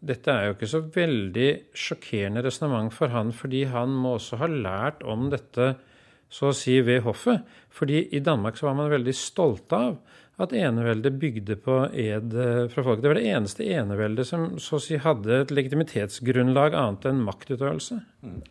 dette 0.00 0.32
er 0.32 0.48
jo 0.48 0.56
ikke 0.56 0.68
så 0.72 0.80
veldig 0.82 1.50
sjokkerende 1.76 2.42
resonnement 2.42 2.90
for 2.90 3.12
han, 3.14 3.30
fordi 3.36 3.66
han 3.70 3.92
må 3.94 4.16
også 4.16 4.40
ha 4.40 4.48
lært 4.50 5.04
om 5.06 5.28
dette 5.30 5.74
så 6.30 6.50
å 6.50 6.56
si 6.56 6.78
ved 6.86 7.04
hoffet. 7.04 7.44
Fordi 7.74 8.02
i 8.16 8.22
Danmark 8.24 8.58
så 8.58 8.66
var 8.66 8.78
man 8.78 8.90
veldig 8.90 9.14
stolte 9.14 9.78
av 9.90 9.98
at 10.40 10.52
eneveldet 10.56 11.16
bygde 11.20 11.56
på 11.60 11.76
ed 11.92 12.34
fra 12.72 12.84
folket. 12.84 13.04
Det 13.04 13.10
var 13.12 13.18
det 13.20 13.30
eneste 13.30 13.66
eneveldet 13.66 14.28
som 14.28 14.46
så 14.62 14.78
å 14.78 14.82
si 14.82 14.98
hadde 15.00 15.42
et 15.42 15.54
legitimitetsgrunnlag 15.54 16.76
annet 16.78 17.08
enn 17.10 17.22
maktutøvelse. 17.26 17.98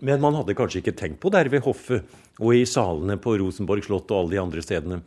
Men 0.06 0.22
man 0.24 0.38
hadde 0.38 0.58
kanskje 0.58 0.84
ikke 0.84 0.98
tenkt 1.00 1.22
på 1.24 1.32
der 1.34 1.50
ved 1.52 1.66
hoffet 1.66 2.06
og 2.40 2.54
i 2.56 2.66
salene 2.70 3.18
på 3.22 3.36
Rosenborg 3.42 3.86
slott 3.88 4.12
og 4.14 4.22
alle 4.22 4.36
de 4.36 4.44
andre 4.44 4.64
stedene 4.66 5.02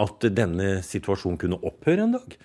at 0.00 0.28
denne 0.34 0.78
situasjonen 0.86 1.38
kunne 1.40 1.60
opphøre 1.66 2.06
en 2.06 2.16
dag? 2.18 2.36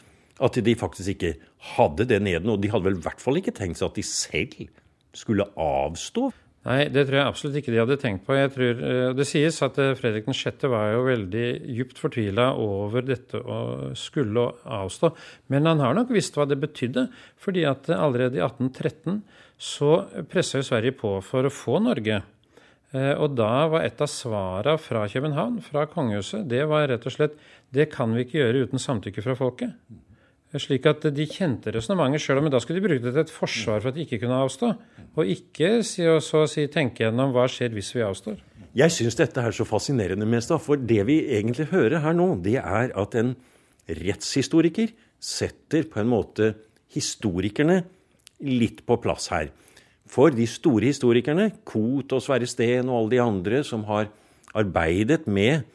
At 0.44 0.58
de 0.60 0.74
faktisk 0.76 1.14
ikke 1.14 1.36
hadde 1.76 2.08
det 2.10 2.20
neden, 2.24 2.50
og 2.52 2.60
de 2.62 2.72
hadde 2.72 2.90
vel 2.90 2.98
i 2.98 3.06
hvert 3.06 3.22
fall 3.24 3.40
ikke 3.40 3.56
tenkt 3.56 3.80
seg 3.80 3.88
at 3.88 4.00
de 4.00 4.04
selv 4.06 4.66
skulle 5.16 5.48
avstå 5.56 6.28
Nei, 6.66 6.88
det 6.90 7.04
tror 7.06 7.20
jeg 7.20 7.30
absolutt 7.30 7.58
ikke 7.60 7.74
de 7.76 7.78
hadde 7.78 7.98
tenkt 8.02 8.24
på. 8.26 8.36
Tror, 8.56 8.80
eh, 8.82 9.12
det 9.14 9.28
sies 9.30 9.60
at 9.62 9.78
eh, 9.82 9.94
Fredrik 9.98 10.26
6. 10.26 10.66
var 10.72 10.96
jo 10.96 11.04
veldig 11.06 11.48
djupt 11.78 12.02
fortvila 12.02 12.48
over 12.58 13.06
dette 13.06 13.38
å 13.38 13.60
skulle 13.98 14.48
avstå. 14.66 15.12
Men 15.54 15.70
han 15.70 15.84
har 15.84 15.94
nok 15.94 16.14
visst 16.16 16.38
hva 16.38 16.48
det 16.50 16.58
betydde. 16.62 17.08
fordi 17.38 17.66
at 17.70 17.90
allerede 17.94 18.40
i 18.40 18.42
1813 18.42 19.22
så 19.62 19.92
pressa 20.30 20.58
jo 20.58 20.66
Sverige 20.66 20.98
på 20.98 21.20
for 21.22 21.46
å 21.46 21.54
få 21.54 21.78
Norge. 21.80 22.24
Eh, 22.96 23.14
og 23.14 23.36
da 23.38 23.68
var 23.70 23.86
et 23.86 24.02
av 24.02 24.10
svara 24.10 24.78
fra 24.82 25.06
København, 25.12 25.62
fra 25.62 25.86
kongehuset, 25.86 26.48
det 26.50 26.66
var 26.70 26.88
rett 26.90 27.06
og 27.06 27.14
slett 27.14 27.38
det 27.76 27.90
kan 27.92 28.14
vi 28.16 28.26
ikke 28.26 28.40
gjøre 28.40 28.66
uten 28.66 28.82
samtykke 28.82 29.24
fra 29.26 29.36
folket. 29.38 29.74
Slik 30.62 30.86
at 30.88 31.04
de 31.12 31.26
kjente 31.28 31.72
resonnementet 31.74 32.24
sjøl, 32.24 32.40
men 32.44 32.54
da 32.54 32.62
skulle 32.64 32.80
de 32.80 32.86
bruke 32.86 33.04
det 33.04 33.12
til 33.12 33.24
et 33.26 33.34
forsvar 33.34 33.82
for 33.82 33.92
at 33.92 33.98
de 33.98 34.06
ikke 34.06 34.22
kunne 34.22 34.38
avstå. 34.46 34.70
Og 35.18 35.32
ikke 35.32 35.80
så 35.84 36.44
å 36.44 36.50
si, 36.50 36.68
tenke 36.72 37.04
gjennom 37.04 37.34
hva 37.36 37.48
skjer 37.52 37.74
hvis 37.76 37.92
vi 37.96 38.06
avstår. 38.06 38.38
Jeg 38.76 38.92
syns 38.92 39.18
dette 39.20 39.42
er 39.42 39.56
så 39.56 39.66
fascinerende, 39.68 40.28
Mestad. 40.28 40.62
For 40.64 40.80
det 40.80 41.02
vi 41.08 41.22
egentlig 41.38 41.70
hører 41.72 42.04
her 42.04 42.16
nå, 42.16 42.34
det 42.44 42.58
er 42.62 42.94
at 42.96 43.20
en 43.20 43.34
rettshistoriker 43.88 44.94
setter 45.22 45.86
på 45.92 46.02
en 46.02 46.12
måte 46.12 46.54
historikerne 46.96 47.82
litt 48.46 48.84
på 48.88 49.00
plass 49.04 49.30
her. 49.34 49.52
For 50.06 50.34
de 50.36 50.46
store 50.48 50.92
historikerne, 50.92 51.50
Koht 51.66 52.14
og 52.14 52.22
Sverre 52.24 52.48
Steen 52.50 52.92
og 52.92 53.00
alle 53.00 53.16
de 53.16 53.24
andre 53.24 53.64
som 53.66 53.88
har 53.90 54.12
arbeidet 54.56 55.26
med 55.28 55.66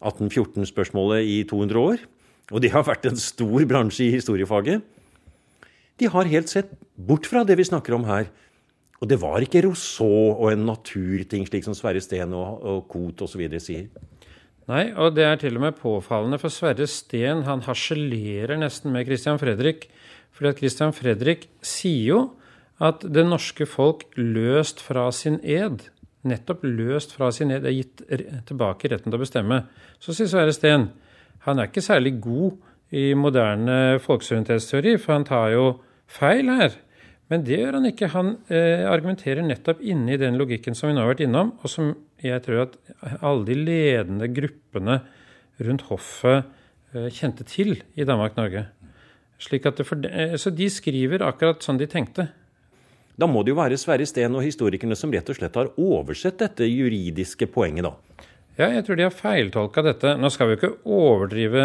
1814-spørsmålet 0.00 1.28
i 1.28 1.42
200 1.48 1.80
år, 1.80 2.02
og 2.50 2.62
det 2.62 2.72
har 2.74 2.86
vært 2.86 3.06
en 3.08 3.18
stor 3.20 3.64
bransje 3.70 4.08
i 4.08 4.14
historiefaget, 4.14 4.82
de 6.00 6.08
har 6.08 6.30
helt 6.32 6.48
sett 6.48 6.70
bort 6.96 7.28
fra 7.28 7.42
det 7.44 7.58
vi 7.60 7.66
snakker 7.68 7.94
om 7.96 8.06
her. 8.08 8.30
Og 9.00 9.08
det 9.08 9.18
var 9.20 9.44
ikke 9.44 9.62
Rousseau 9.66 10.32
og 10.32 10.50
en 10.52 10.64
naturting, 10.68 11.46
slik 11.48 11.64
som 11.64 11.76
Sverre 11.76 12.00
Steen 12.04 12.32
og, 12.36 12.60
og 12.64 12.86
Koht 12.88 13.20
osv. 13.24 13.42
sier. 13.60 13.88
Nei, 14.70 14.90
og 14.92 15.16
det 15.16 15.24
er 15.26 15.38
til 15.40 15.56
og 15.58 15.64
med 15.64 15.78
påfallende, 15.80 16.38
for 16.40 16.52
Sverre 16.52 16.86
Steen 16.88 17.44
han 17.46 17.64
harselerer 17.66 18.60
nesten 18.60 18.92
med 18.94 19.08
Christian 19.08 19.40
Fredrik. 19.40 19.88
Fordi 20.36 20.52
at 20.52 20.60
Christian 20.60 20.94
Fredrik 20.96 21.48
sier 21.64 22.04
jo 22.06 22.20
at 22.80 23.04
det 23.04 23.26
norske 23.28 23.66
folk 23.68 24.06
løst 24.16 24.80
fra 24.84 25.08
sin 25.12 25.40
ed, 25.44 25.88
nettopp 26.24 26.64
løst 26.64 27.12
fra 27.16 27.28
sin 27.34 27.52
ed, 27.52 27.66
er 27.68 27.76
gitt 27.76 28.04
tilbake 28.48 28.88
retten 28.92 29.12
til 29.12 29.18
å 29.18 29.24
bestemme. 29.24 29.62
Så 30.00 30.16
sier 30.16 30.30
Sverre 30.30 30.54
Steen 30.56 30.88
han 31.46 31.58
er 31.58 31.70
ikke 31.70 31.84
særlig 31.84 32.18
god 32.22 32.58
i 32.90 33.12
moderne 33.14 33.98
folkesuverenitetsteori, 34.02 34.96
for 35.00 35.14
han 35.16 35.26
tar 35.28 35.52
jo 35.54 35.66
feil 36.10 36.50
her. 36.50 36.74
Men 37.30 37.44
det 37.46 37.60
gjør 37.60 37.78
han 37.78 37.86
ikke. 37.86 38.10
Han 38.16 38.32
eh, 38.50 38.82
argumenterer 38.90 39.46
nettopp 39.46 39.82
inni 39.86 40.18
den 40.18 40.38
logikken 40.40 40.74
som 40.74 40.90
vi 40.90 40.96
nå 40.96 41.04
har 41.04 41.12
vært 41.12 41.22
innom, 41.28 41.54
og 41.62 41.70
som 41.70 41.92
jeg 42.20 42.42
tror 42.44 42.64
at 42.64 42.74
alle 43.22 43.46
de 43.46 43.56
ledende 43.56 44.26
gruppene 44.34 44.98
rundt 45.62 45.86
hoffet 45.92 46.50
eh, 46.92 47.06
kjente 47.14 47.46
til 47.46 47.76
i 47.94 48.06
Danmark-Norge. 48.08 48.66
Eh, 49.40 50.36
så 50.36 50.52
de 50.52 50.68
skriver 50.68 51.22
akkurat 51.24 51.62
sånn 51.62 51.78
de 51.80 51.88
tenkte. 51.90 52.26
Da 53.20 53.28
må 53.30 53.44
det 53.44 53.54
jo 53.54 53.60
være 53.60 53.78
Sverre 53.78 54.06
Steen 54.08 54.34
og 54.34 54.44
historikerne 54.44 54.98
som 54.98 55.12
rett 55.14 55.30
og 55.30 55.38
slett 55.38 55.56
har 55.60 55.70
oversett 55.78 56.40
dette 56.42 56.66
juridiske 56.66 57.46
poenget, 57.52 57.86
da. 57.86 58.26
Ja, 58.60 58.66
jeg 58.74 58.84
tror 58.84 58.98
de 58.98 59.06
har 59.06 59.14
feiltolka 59.14 59.82
dette. 59.86 60.18
Nå 60.20 60.28
skal 60.32 60.50
vi 60.50 60.52
jo 60.52 60.58
ikke 60.58 60.74
overdrive 60.84 61.62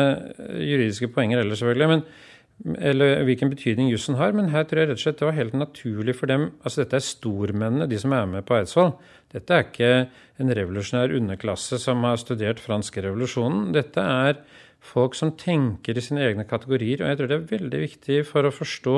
juridiske 0.63 1.09
poenger 1.11 1.41
heller, 1.41 1.57
selvfølgelig, 1.59 1.87
men, 1.91 2.03
eller 2.87 3.25
hvilken 3.27 3.51
betydning 3.51 3.89
jussen 3.91 4.15
har, 4.15 4.31
men 4.37 4.53
her 4.53 4.63
tror 4.63 4.79
jeg 4.79 4.89
rett 4.93 5.01
og 5.01 5.03
slett 5.03 5.19
det 5.19 5.27
var 5.27 5.35
helt 5.35 5.57
naturlig 5.59 6.15
for 6.15 6.31
dem 6.31 6.45
Altså, 6.61 6.85
dette 6.85 7.01
er 7.01 7.03
stormennene, 7.03 7.89
de 7.91 7.99
som 7.99 8.15
er 8.15 8.29
med 8.31 8.47
på 8.47 8.55
Eidsvoll. 8.55 8.93
Dette 9.35 9.57
er 9.57 9.67
ikke 9.67 9.89
en 10.39 10.53
revolusjonær 10.61 11.17
underklasse 11.17 11.81
som 11.83 12.07
har 12.07 12.21
studert 12.21 12.63
franske 12.63 13.03
revolusjonen. 13.03 13.73
Dette 13.75 14.07
er 14.23 14.39
folk 14.85 15.19
som 15.19 15.33
tenker 15.35 15.97
i 15.97 16.05
sine 16.05 16.23
egne 16.23 16.47
kategorier, 16.47 17.03
og 17.03 17.11
jeg 17.11 17.19
tror 17.19 17.31
det 17.31 17.39
er 17.41 17.51
veldig 17.57 17.83
viktig 17.89 18.21
for 18.29 18.47
å 18.47 18.55
forstå 18.55 18.97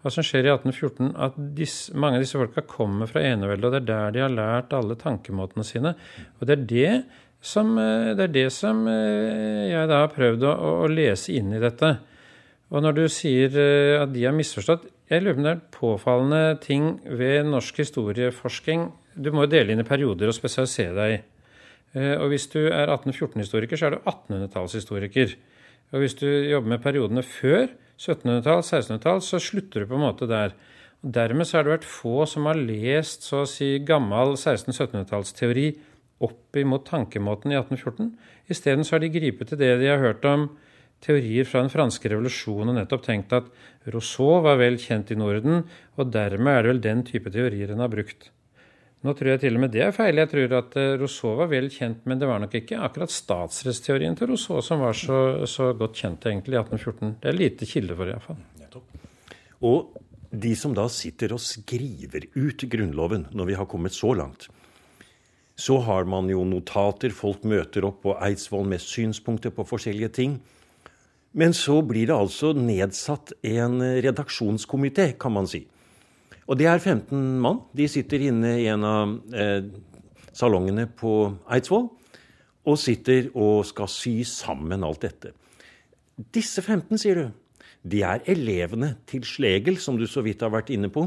hva 0.00 0.12
som 0.12 0.24
skjer 0.24 0.46
i 0.48 0.52
1814, 0.52 1.10
at 1.20 1.34
disse, 1.56 1.96
mange 1.96 2.16
av 2.18 2.22
disse 2.24 2.38
folka 2.40 2.64
kommer 2.68 3.08
fra 3.08 3.24
eneveldet, 3.24 3.66
og 3.68 3.74
det 3.74 3.80
er 3.80 3.88
der 3.88 4.14
de 4.14 4.22
har 4.24 4.32
lært 4.32 4.76
alle 4.76 4.96
tankemåtene 5.00 5.64
sine. 5.66 5.92
Og 6.38 6.48
det 6.48 6.56
er 6.56 6.68
det 6.70 6.94
som, 7.40 7.72
eh, 7.78 8.12
det 8.14 8.28
er 8.28 8.34
det 8.34 8.48
som 8.52 8.84
eh, 8.88 9.72
jeg 9.72 9.88
da 9.88 10.04
har 10.04 10.12
prøvd 10.12 10.44
å, 10.44 10.54
å, 10.84 10.88
lese 10.92 11.32
inn 11.38 11.54
i 11.56 11.60
dette. 11.62 11.94
Og 12.70 12.84
når 12.84 12.96
du 12.98 13.04
sier 13.10 13.56
eh, 13.56 13.96
at 14.02 14.12
de 14.12 14.26
har 14.28 14.36
misforstått 14.36 14.88
Jeg 15.10 15.24
lurer 15.24 15.34
på 15.34 15.40
om 15.40 15.46
det 15.46 15.52
er 15.56 15.62
påfallende 15.74 16.42
ting 16.62 16.84
ved 17.02 17.48
norsk 17.50 17.80
historieforsking. 17.82 18.84
Du 19.18 19.32
må 19.34 19.42
jo 19.42 19.50
dele 19.56 19.74
inn 19.74 19.82
i 19.82 19.88
perioder 19.88 20.30
og 20.30 20.36
spesialisere 20.36 20.94
deg. 20.94 21.24
Og 22.22 22.28
hvis 22.30 22.46
du 22.52 22.60
er 22.68 22.86
1814-historiker, 22.94 23.74
så 23.74 23.88
er 23.88 23.96
du 23.96 24.04
1800-tallshistoriker. 24.04 25.32
Og 25.90 26.04
hvis 26.04 26.14
du 26.20 26.28
jobber 26.28 26.76
med 26.76 26.84
periodene 26.84 27.24
før 27.26 27.72
1700-tall, 27.98 28.62
1600-tall, 28.62 29.18
så 29.26 29.42
slutter 29.42 29.82
du 29.82 29.90
på 29.90 29.98
en 29.98 30.04
måte 30.04 30.30
der. 30.30 30.54
Og 31.02 31.10
dermed 31.18 31.50
så 31.50 31.58
har 31.58 31.66
det 31.66 31.74
vært 31.74 31.90
få 31.90 32.22
som 32.30 32.46
har 32.46 32.62
lest 32.62 33.26
så 33.26 33.42
å 33.42 33.50
si 33.50 33.80
gammel 33.82 34.36
1600-1700-tallsteori 34.36 35.68
opp 36.20 36.56
imot 36.56 36.86
tankemåten 36.88 37.52
i 37.52 37.58
1814. 37.58 38.10
Isteden 38.52 38.84
har 38.90 39.02
de 39.02 39.12
gripet 39.12 39.52
til 39.52 39.60
det 39.60 39.76
de 39.80 39.88
har 39.90 40.02
hørt 40.02 40.26
om 40.28 40.50
teorier 41.04 41.48
fra 41.48 41.62
den 41.64 41.72
franske 41.72 42.10
revolusjonen 42.12 42.74
og 42.74 42.76
nettopp 42.76 43.06
tenkt 43.06 43.32
at 43.36 43.48
Rousseau 43.92 44.42
var 44.44 44.58
vel 44.60 44.76
kjent 44.80 45.12
i 45.14 45.16
Norden, 45.16 45.64
og 45.96 46.12
dermed 46.12 46.52
er 46.52 46.62
det 46.62 46.72
vel 46.74 46.84
den 46.84 47.06
type 47.08 47.32
teorier 47.32 47.72
en 47.72 47.80
har 47.80 47.92
brukt. 47.92 48.28
Nå 49.00 49.14
tror 49.16 49.30
jeg 49.32 49.40
til 49.46 49.56
og 49.56 49.62
med 49.62 49.72
det 49.72 49.80
er 49.86 49.94
feil. 49.96 50.20
Jeg 50.20 50.28
tror 50.28 50.54
at 50.58 50.74
eh, 50.76 50.90
Rousseau 51.00 51.32
var 51.38 51.48
vel 51.48 51.70
kjent, 51.72 52.02
men 52.04 52.20
det 52.20 52.28
var 52.28 52.42
nok 52.42 52.52
ikke 52.58 52.82
akkurat 52.84 53.12
statsrettsteorien 53.14 54.18
til 54.18 54.28
Rousseau 54.28 54.60
som 54.64 54.84
var 54.84 54.98
så, 54.98 55.46
så 55.48 55.70
godt 55.72 55.96
kjent 56.02 56.28
egentlig 56.28 56.58
i 56.58 56.60
1814. 56.60 57.16
Det 57.22 57.30
er 57.30 57.38
lite 57.38 57.68
kilde 57.70 57.96
for, 57.96 58.12
iallfall. 58.12 58.42
Og 59.64 59.96
de 60.30 60.52
som 60.56 60.76
da 60.76 60.84
sitter 60.92 61.32
og 61.32 61.40
skriver 61.42 62.28
ut 62.36 62.68
Grunnloven, 62.70 63.30
når 63.32 63.48
vi 63.48 63.56
har 63.56 63.68
kommet 63.72 63.96
så 63.96 64.12
langt, 64.20 64.50
så 65.60 65.76
har 65.84 66.06
man 66.08 66.30
jo 66.32 66.44
notater, 66.48 67.12
folk 67.12 67.44
møter 67.48 67.84
opp 67.84 68.00
på 68.06 68.14
Eidsvoll 68.24 68.64
med 68.70 68.80
synspunkter 68.80 69.52
på 69.52 69.66
forskjellige 69.68 70.12
ting. 70.16 70.38
Men 71.36 71.52
så 71.54 71.78
blir 71.86 72.08
det 72.08 72.16
altså 72.16 72.54
nedsatt 72.56 73.34
en 73.46 73.78
redaksjonskomité, 74.02 75.12
kan 75.20 75.36
man 75.36 75.48
si. 75.50 75.66
Og 76.50 76.58
det 76.58 76.66
er 76.66 76.80
15 76.80 77.38
mann. 77.42 77.60
De 77.76 77.86
sitter 77.86 78.24
inne 78.30 78.56
i 78.58 78.66
en 78.72 78.86
av 78.86 79.12
eh, 79.36 79.68
salongene 80.34 80.88
på 80.88 81.14
Eidsvoll 81.52 81.90
og 82.70 82.80
sitter 82.80 83.30
og 83.38 83.62
skal 83.68 83.88
sy 83.90 84.20
sammen 84.28 84.84
alt 84.84 85.04
dette. 85.04 85.34
Disse 86.34 86.64
15, 86.64 86.98
sier 87.00 87.20
du, 87.20 87.30
de 87.80 88.02
er 88.04 88.24
elevene 88.28 88.94
til 89.08 89.24
Slegel, 89.24 89.78
som 89.80 89.96
du 89.96 90.06
så 90.10 90.24
vidt 90.24 90.42
har 90.44 90.52
vært 90.52 90.72
inne 90.74 90.90
på. 90.92 91.06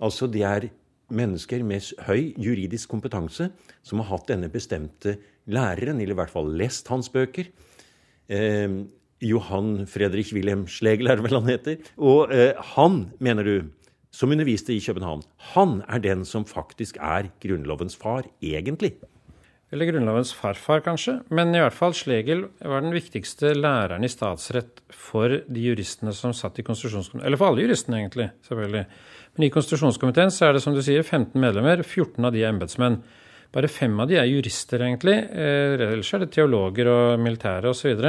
Altså 0.00 0.28
de 0.28 0.42
er 0.44 0.68
mennesker 1.14 1.64
med 1.66 1.90
høy 2.06 2.30
juridisk 2.40 2.90
kompetanse 2.92 3.50
som 3.86 4.02
har 4.02 4.10
hatt 4.12 4.30
denne 4.30 4.50
bestemte 4.52 5.16
læreren, 5.50 6.00
eller 6.00 6.14
i 6.14 6.20
hvert 6.20 6.32
fall 6.32 6.50
lest 6.58 6.88
hans 6.92 7.10
bøker. 7.12 7.50
Eh, 8.30 8.80
Johan 9.20 9.84
Fredrik 9.90 10.32
Wilhelm 10.32 10.64
Schlegel, 10.70 11.10
er 11.10 11.18
det 11.18 11.26
vel 11.26 11.40
han 11.40 11.50
heter. 11.50 11.92
Og 12.00 12.32
eh, 12.32 12.56
han, 12.74 13.02
mener 13.20 13.46
du, 13.46 13.70
som 14.10 14.32
underviste 14.32 14.74
i 14.74 14.82
København, 14.82 15.22
han 15.54 15.80
er 15.88 16.02
den 16.02 16.24
som 16.28 16.48
faktisk 16.48 16.98
er 17.00 17.30
Grunnlovens 17.42 17.98
far, 18.00 18.28
egentlig. 18.42 18.96
Eller 19.70 19.86
Grunnlovens 19.86 20.32
farfar, 20.34 20.80
kanskje. 20.82 21.20
Men 21.30 21.54
i 21.54 21.60
hvert 21.62 21.76
fall 21.76 21.94
Schlegel 21.94 22.48
var 22.58 22.82
den 22.82 22.94
viktigste 22.94 23.52
læreren 23.54 24.02
i 24.02 24.10
statsrett 24.10 24.82
for 24.90 25.36
de 25.46 25.66
juristene 25.68 26.14
som 26.16 26.34
satt 26.34 26.58
i 26.58 26.64
konstitusjonskomiteen. 26.66 27.26
Eller 27.28 27.38
for 27.38 27.52
alle 27.52 27.68
juristene, 27.68 28.00
egentlig. 28.00 28.32
selvfølgelig. 28.48 28.84
Men 29.40 29.46
i 29.46 29.54
konstitusjonskomiteen 29.54 30.28
så 30.36 30.50
er 30.50 30.52
det 30.52 30.60
som 30.60 30.74
du 30.76 30.82
sier 30.84 31.00
15 31.00 31.32
medlemmer. 31.40 31.80
14 31.80 32.26
av 32.28 32.34
de 32.34 32.42
er 32.42 32.50
embetsmenn. 32.52 32.98
Bare 33.56 33.70
fem 33.72 33.94
av 34.02 34.10
de 34.10 34.18
er 34.20 34.26
jurister, 34.28 34.82
egentlig. 34.84 35.14
Eh, 35.16 35.80
ellers 35.80 36.10
er 36.12 36.20
det 36.20 36.34
teologer 36.34 36.90
og 36.92 37.22
militære 37.24 37.70
osv. 37.72 38.02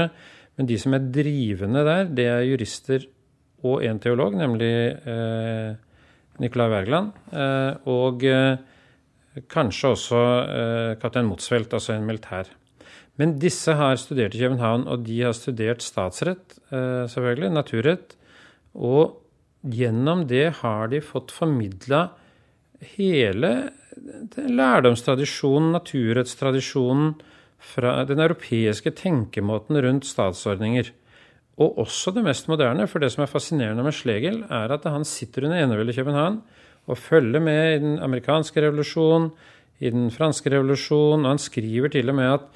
Men 0.60 0.68
de 0.68 0.78
som 0.82 0.92
er 0.98 1.06
drivende 1.16 1.86
der, 1.88 2.12
det 2.12 2.26
er 2.28 2.44
jurister 2.50 3.06
og 3.64 3.86
en 3.88 4.02
teolog, 4.04 4.36
nemlig 4.36 4.74
eh, 4.92 5.72
Nicolai 6.44 6.68
Wergeland. 6.76 7.16
Eh, 7.32 7.80
og 7.96 8.28
eh, 8.28 9.40
kanskje 9.56 9.94
også 9.96 10.22
eh, 10.42 10.92
kaptein 11.00 11.32
Motsfeldt, 11.32 11.80
altså 11.80 11.96
en 11.96 12.12
militær. 12.12 12.52
Men 13.16 13.38
disse 13.40 13.80
har 13.80 13.96
studert 14.04 14.36
i 14.36 14.44
København, 14.44 14.84
og 14.84 15.08
de 15.08 15.24
har 15.24 15.40
studert 15.40 15.80
statsrett, 15.80 16.60
selvfølgelig, 16.68 17.56
naturrett. 17.56 18.18
Og 18.76 19.21
gjennom 19.62 20.26
det 20.30 20.48
har 20.62 20.90
de 20.92 21.02
fått 21.06 21.34
formidla 21.34 22.10
hele 22.96 23.52
lærdomstradisjonen, 24.36 25.72
naturrettstradisjonen, 25.76 27.14
fra 27.62 28.00
den 28.10 28.18
europeiske 28.24 28.90
tenkemåten 28.98 29.78
rundt 29.86 30.08
statsordninger. 30.10 30.88
Og 31.62 31.78
også 31.84 32.14
det 32.16 32.24
mest 32.26 32.48
moderne, 32.50 32.88
for 32.90 33.04
det 33.04 33.12
som 33.14 33.22
er 33.22 33.30
fascinerende 33.30 33.86
med 33.86 33.94
Schlegel, 33.94 34.40
er 34.50 34.74
at 34.74 34.88
han 34.90 35.06
sitter 35.06 35.46
under 35.46 35.62
enevelde 35.62 35.94
København 35.94 36.40
og 36.90 36.98
følger 36.98 37.44
med 37.44 37.76
i 37.76 37.82
den 37.84 38.00
amerikanske 38.02 38.64
revolusjonen, 38.66 39.30
i 39.82 39.92
den 39.94 40.10
franske 40.14 40.50
revolusjonen, 40.50 41.26
og 41.26 41.36
han 41.36 41.42
skriver 41.42 41.94
til 41.94 42.10
og 42.10 42.18
med 42.18 42.34
at 42.40 42.50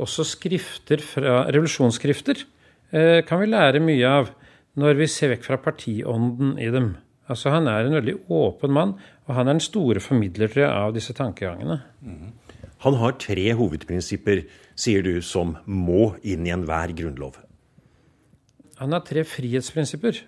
også 0.00 0.24
skrifter 0.28 1.00
fra, 1.02 1.46
revolusjonsskrifter 1.48 2.44
eh, 2.92 3.24
kan 3.26 3.40
vi 3.40 3.48
lære 3.50 3.82
mye 3.82 4.12
av 4.20 4.30
når 4.78 4.98
vi 5.00 5.08
ser 5.10 5.32
vekk 5.34 5.46
fra 5.46 5.58
partiånden 5.62 6.56
i 6.60 6.68
dem. 6.72 6.94
Altså 7.30 7.52
Han 7.54 7.68
er 7.70 7.86
en 7.86 7.96
veldig 7.98 8.16
åpen 8.28 8.72
mann, 8.74 8.96
og 9.26 9.34
han 9.34 9.46
er 9.46 9.58
den 9.58 9.62
store 9.62 10.02
formidler 10.02 10.50
av 10.66 10.94
disse 10.94 11.14
tankegangene. 11.14 11.78
Mm. 12.02 12.32
Han 12.80 12.96
har 12.96 13.18
tre 13.20 13.52
hovedprinsipper, 13.54 14.44
sier 14.74 15.04
du, 15.04 15.20
som 15.22 15.56
må 15.66 16.14
inn 16.24 16.46
i 16.46 16.52
enhver 16.54 16.94
grunnlov. 16.96 17.36
Han 18.80 18.96
har 18.96 19.04
tre 19.04 19.24
frihetsprinsipper. 19.28 20.22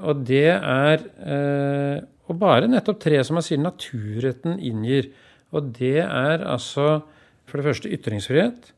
Og 0.00 0.22
det 0.24 0.48
er 0.54 1.02
eh, 1.20 1.98
Og 2.30 2.38
bare 2.38 2.68
nettopp 2.70 3.00
tre 3.02 3.18
som 3.26 3.36
han 3.36 3.44
sier 3.44 3.58
naturretten 3.60 4.54
inngir. 4.62 5.10
Og 5.52 5.72
det 5.76 5.98
er 6.06 6.44
altså 6.46 7.02
for 7.44 7.58
det 7.58 7.66
første 7.66 7.90
ytringsfrihet, 7.92 8.70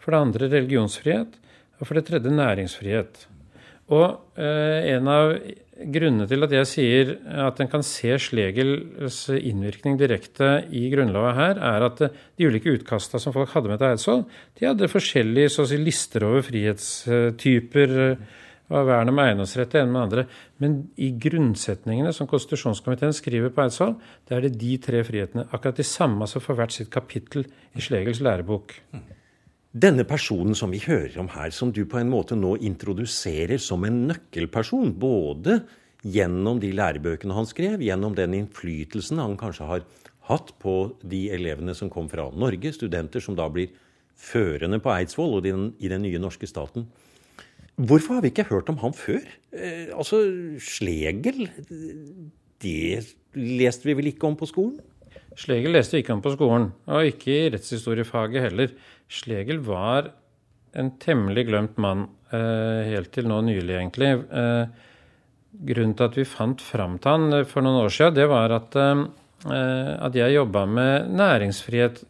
for 0.00 0.14
det 0.14 0.20
andre 0.22 0.48
religionsfrihet, 0.48 1.34
og 1.80 1.88
for 1.88 1.98
det 1.98 2.06
tredje 2.06 2.30
næringsfrihet. 2.32 3.26
Og 3.90 4.38
eh, 4.38 4.94
en 4.94 5.10
av 5.10 5.34
grunnene 5.82 6.28
til 6.30 6.46
at 6.46 6.52
jeg 6.54 6.68
sier 6.70 7.10
at 7.42 7.58
en 7.60 7.70
kan 7.70 7.82
se 7.86 8.14
Slegels 8.22 9.24
innvirkning 9.34 9.96
direkte 9.98 10.60
i 10.70 10.84
Grunnloven 10.92 11.34
her, 11.34 11.58
er 11.58 11.86
at 11.88 12.04
de 12.04 12.46
ulike 12.46 12.76
utkasta 12.76 13.18
som 13.22 13.34
folk 13.34 13.50
hadde 13.56 13.72
med 13.72 13.82
til 13.82 13.90
Eidsvoll, 13.90 14.22
de 14.58 14.68
hadde 14.68 14.92
forskjellige 14.92 15.50
si, 15.56 15.80
lister 15.80 16.28
over 16.28 16.46
frihetstyper 16.46 17.96
og 18.72 18.86
vern 18.88 19.10
om 19.12 19.20
eiendomsrett 19.20 19.74
det 19.74 19.82
ene 19.82 19.92
med 19.92 20.02
andre. 20.06 20.26
Men 20.62 20.78
i 20.96 21.10
grunnsetningene 21.20 22.12
som 22.16 22.28
konstitusjonskomiteen 22.30 23.16
skriver 23.16 23.52
på 23.52 23.64
Eidsvoll, 23.64 23.96
det 24.28 24.36
er 24.36 24.46
det 24.46 24.54
de 24.60 24.76
tre 24.86 25.02
frihetene. 25.06 25.48
Akkurat 25.50 25.80
de 25.80 25.86
samme 25.86 26.28
som 26.30 26.44
får 26.44 26.60
hvert 26.60 26.76
sitt 26.76 26.92
kapittel 26.92 27.48
i 27.76 27.84
Slegels 27.84 28.22
lærebok. 28.24 28.78
Denne 29.72 30.04
personen 30.04 30.52
som 30.56 30.72
vi 30.74 30.82
hører 30.84 31.14
om 31.22 31.30
her, 31.32 31.48
som 31.50 31.70
du 31.72 31.86
på 31.88 31.96
en 31.96 32.10
måte 32.12 32.36
nå 32.36 32.58
introduserer 32.60 33.56
som 33.56 33.86
en 33.88 34.02
nøkkelperson, 34.10 34.92
både 35.00 35.62
gjennom 36.04 36.58
de 36.60 36.74
lærebøkene 36.76 37.36
han 37.36 37.48
skrev, 37.48 37.80
gjennom 37.80 38.12
den 38.18 38.36
innflytelsen 38.36 39.22
han 39.22 39.38
kanskje 39.40 39.68
har 39.70 39.86
hatt 40.28 40.52
på 40.60 40.76
de 41.08 41.22
elevene 41.32 41.72
som 41.78 41.88
kom 41.92 42.10
fra 42.12 42.28
Norge, 42.36 42.74
studenter 42.76 43.24
som 43.24 43.38
da 43.38 43.48
blir 43.48 43.72
førende 44.18 44.76
på 44.82 44.92
Eidsvoll 44.92 45.38
og 45.38 45.48
i 45.48 45.88
den 45.88 46.04
nye 46.04 46.20
norske 46.20 46.46
staten. 46.50 46.84
Hvorfor 47.80 48.18
har 48.18 48.26
vi 48.26 48.28
ikke 48.34 48.50
hørt 48.50 48.68
om 48.68 48.76
han 48.82 48.92
før? 48.92 49.24
Eh, 49.56 49.88
altså, 49.96 50.20
Slegel 50.60 51.48
Det 52.60 53.00
leste 53.32 53.88
vi 53.88 53.96
vel 53.96 54.12
ikke 54.12 54.28
om 54.28 54.36
på 54.36 54.46
skolen? 54.50 54.76
Slegel 55.38 55.76
leste 55.76 56.00
ikke 56.00 56.14
om 56.14 56.22
på 56.24 56.34
skolen, 56.34 56.70
og 56.90 57.08
ikke 57.08 57.32
i 57.32 57.50
rettshistoriefaget 57.54 58.46
heller. 58.46 58.72
Slegel 59.12 59.62
var 59.64 60.10
en 60.78 60.94
temmelig 61.00 61.46
glemt 61.48 61.78
mann, 61.80 62.06
eh, 62.32 62.88
helt 62.88 63.12
til 63.12 63.28
nå 63.28 63.40
nylig, 63.44 63.76
egentlig. 63.76 64.12
Eh, 64.32 64.66
grunnen 65.68 65.96
til 65.96 66.04
at 66.04 66.16
vi 66.16 66.24
fant 66.24 66.60
fram 66.60 66.98
til 66.98 67.10
han 67.10 67.32
eh, 67.32 67.44
for 67.44 67.64
noen 67.64 67.84
år 67.84 67.92
siden, 67.92 68.14
det 68.16 68.28
var 68.28 68.52
at, 68.56 68.76
at 68.76 70.14
jeg 70.14 70.34
jobba 70.36 70.66
med 70.66 71.10
næringsfrihet 71.18 72.04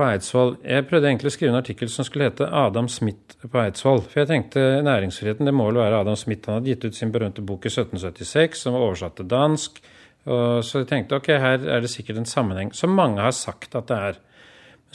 på 0.00 0.06
Eidsvoll. 0.06 0.54
Jeg 0.64 0.86
prøvde 0.88 1.10
egentlig 1.10 1.28
å 1.28 1.34
skrive 1.34 1.52
en 1.52 1.60
artikkel 1.60 1.90
som 1.92 2.06
skulle 2.08 2.30
hete 2.30 2.48
'Adam 2.48 2.88
Smith 2.88 3.36
på 3.42 3.58
Eidsvoll'. 3.60 4.06
For 4.08 4.22
jeg 4.22 4.28
tenkte 4.30 4.82
næringsfriheten, 4.86 5.44
det 5.44 5.54
må 5.54 5.66
vel 5.68 5.82
være 5.82 6.00
Adam 6.00 6.16
Smith. 6.16 6.48
Han 6.48 6.60
hadde 6.60 6.72
gitt 6.72 6.84
ut 6.84 6.96
sin 6.96 7.12
berømte 7.12 7.44
bok 7.44 7.66
i 7.66 7.68
1776, 7.68 8.62
som 8.62 8.72
var 8.72 8.80
oversatt 8.80 9.16
til 9.16 9.28
dansk. 9.28 9.82
Og 10.30 10.64
så 10.66 10.82
jeg 10.82 10.90
tenkte 10.90 11.18
ok, 11.18 11.30
her 11.42 11.64
er 11.64 11.82
det 11.82 11.90
sikkert 11.92 12.20
en 12.20 12.28
sammenheng, 12.28 12.74
som 12.76 12.92
mange 12.94 13.22
har 13.22 13.34
sagt 13.36 13.74
at 13.78 13.88
det 13.90 14.00
er. 14.10 14.18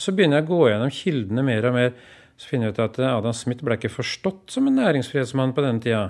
Så 0.00 0.12
begynner 0.12 0.40
jeg 0.40 0.48
å 0.48 0.52
gå 0.52 0.60
gjennom 0.70 0.92
kildene 0.92 1.44
mer 1.44 1.68
og 1.68 1.76
mer. 1.76 1.96
Så 2.36 2.50
finner 2.50 2.68
jeg 2.68 2.76
ut 2.76 2.84
at 2.84 3.00
Adam 3.08 3.34
Smith 3.36 3.64
ble 3.64 3.78
ikke 3.78 3.92
forstått 3.92 4.52
som 4.52 4.68
en 4.68 4.76
næringsfrihetsmann 4.76 5.54
på 5.56 5.64
denne 5.64 5.84
tida. 5.84 6.04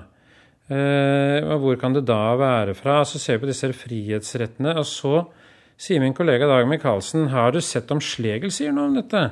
Eh, 0.67 1.47
hvor 1.61 1.79
kan 1.79 1.95
det 1.95 2.03
da 2.07 2.35
være 2.39 2.75
fra? 2.75 2.99
Så 3.07 3.19
ser 3.19 3.37
vi 3.37 3.45
på 3.45 3.51
disse 3.51 3.71
frihetsrettene. 3.71 4.75
Og 4.75 4.87
så 4.87 5.21
sier 5.79 6.03
min 6.03 6.15
kollega 6.17 6.49
Dag 6.49 6.67
Michaelsen, 6.67 7.29
har 7.31 7.53
du 7.55 7.61
sett 7.63 7.91
om 7.95 8.03
Slegel 8.03 8.51
sier 8.51 8.75
noe 8.75 8.91
om 8.91 8.97
dette? 8.97 9.29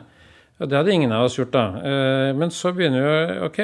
Og 0.55 0.69
det 0.71 0.77
hadde 0.77 0.93
ingen 0.95 1.11
av 1.11 1.25
oss 1.27 1.35
gjort, 1.35 1.51
da. 1.51 1.63
Eh, 1.83 2.29
men 2.37 2.51
så 2.53 2.71
begynner 2.75 3.03
vi 3.03 3.39
Ok, 3.43 3.57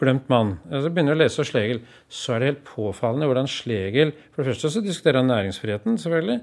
glemt 0.00 0.26
mann. 0.32 0.56
Så 0.66 0.90
begynner 0.90 1.14
vi 1.14 1.20
å 1.20 1.22
lese 1.22 1.46
Slegel. 1.46 1.84
Så 2.10 2.34
er 2.34 2.40
det 2.40 2.50
helt 2.50 2.64
påfallende 2.66 3.28
hvordan 3.30 3.50
Slegel 3.50 4.10
For 4.32 4.42
det 4.42 4.52
første 4.52 4.72
så 4.74 4.82
diskuterer 4.82 5.20
han 5.22 5.30
næringsfriheten, 5.30 6.00
selvfølgelig. 6.02 6.40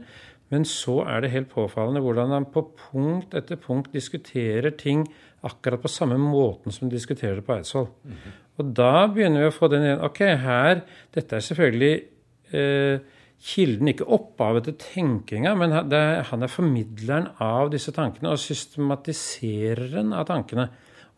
Men 0.54 0.66
så 0.70 1.02
er 1.10 1.26
det 1.26 1.34
helt 1.34 1.50
påfallende 1.52 2.04
hvordan 2.06 2.32
han 2.32 2.48
på 2.54 2.64
punkt 2.86 3.36
etter 3.36 3.60
punkt 3.60 3.92
diskuterer 3.96 4.76
ting 4.78 5.04
akkurat 5.46 5.82
på 5.82 5.92
samme 5.92 6.18
måten 6.22 6.74
som 6.74 6.90
de 6.90 6.96
diskuterer 6.96 7.40
det 7.40 7.46
på 7.46 7.58
Eidsvoll. 7.58 7.88
Mm 8.04 8.14
-hmm. 8.14 8.42
Og 8.58 8.76
da 8.76 9.08
begynner 9.08 9.42
vi 9.42 9.48
å 9.48 9.58
få 9.58 9.68
den 9.68 9.84
igjen. 9.84 10.02
Ok, 10.02 10.20
her 10.20 10.82
Dette 11.14 11.36
er 11.36 11.40
selvfølgelig 11.40 12.04
eh, 12.52 13.00
kilden, 13.46 13.92
ikke 13.92 14.08
opphavet 14.16 14.66
til 14.68 14.78
tenkinga, 14.82 15.54
men 15.60 15.76
det, 15.92 16.02
han 16.32 16.46
er 16.46 16.52
formidleren 16.52 17.30
av 17.44 17.70
disse 17.74 17.94
tankene 17.96 18.34
og 18.34 18.42
systematisereren 18.42 20.16
av 20.18 20.26
tankene. 20.32 20.70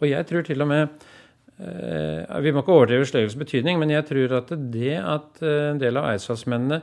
Og 0.02 0.10
jeg 0.10 0.28
tror 0.30 0.44
til 0.46 0.62
og 0.62 0.70
med 0.70 0.84
eh, 1.58 2.38
Vi 2.44 2.54
må 2.54 2.62
ikke 2.62 2.76
overdrive 2.76 3.08
Schlegels 3.10 3.38
betydning, 3.40 3.80
men 3.82 3.96
jeg 3.96 4.06
tror 4.12 4.40
at 4.42 4.52
det 4.74 4.98
at 5.00 5.42
eh, 5.42 5.72
en 5.72 5.82
del 5.82 6.00
av 6.00 6.12
eidsvollsmennene 6.12 6.82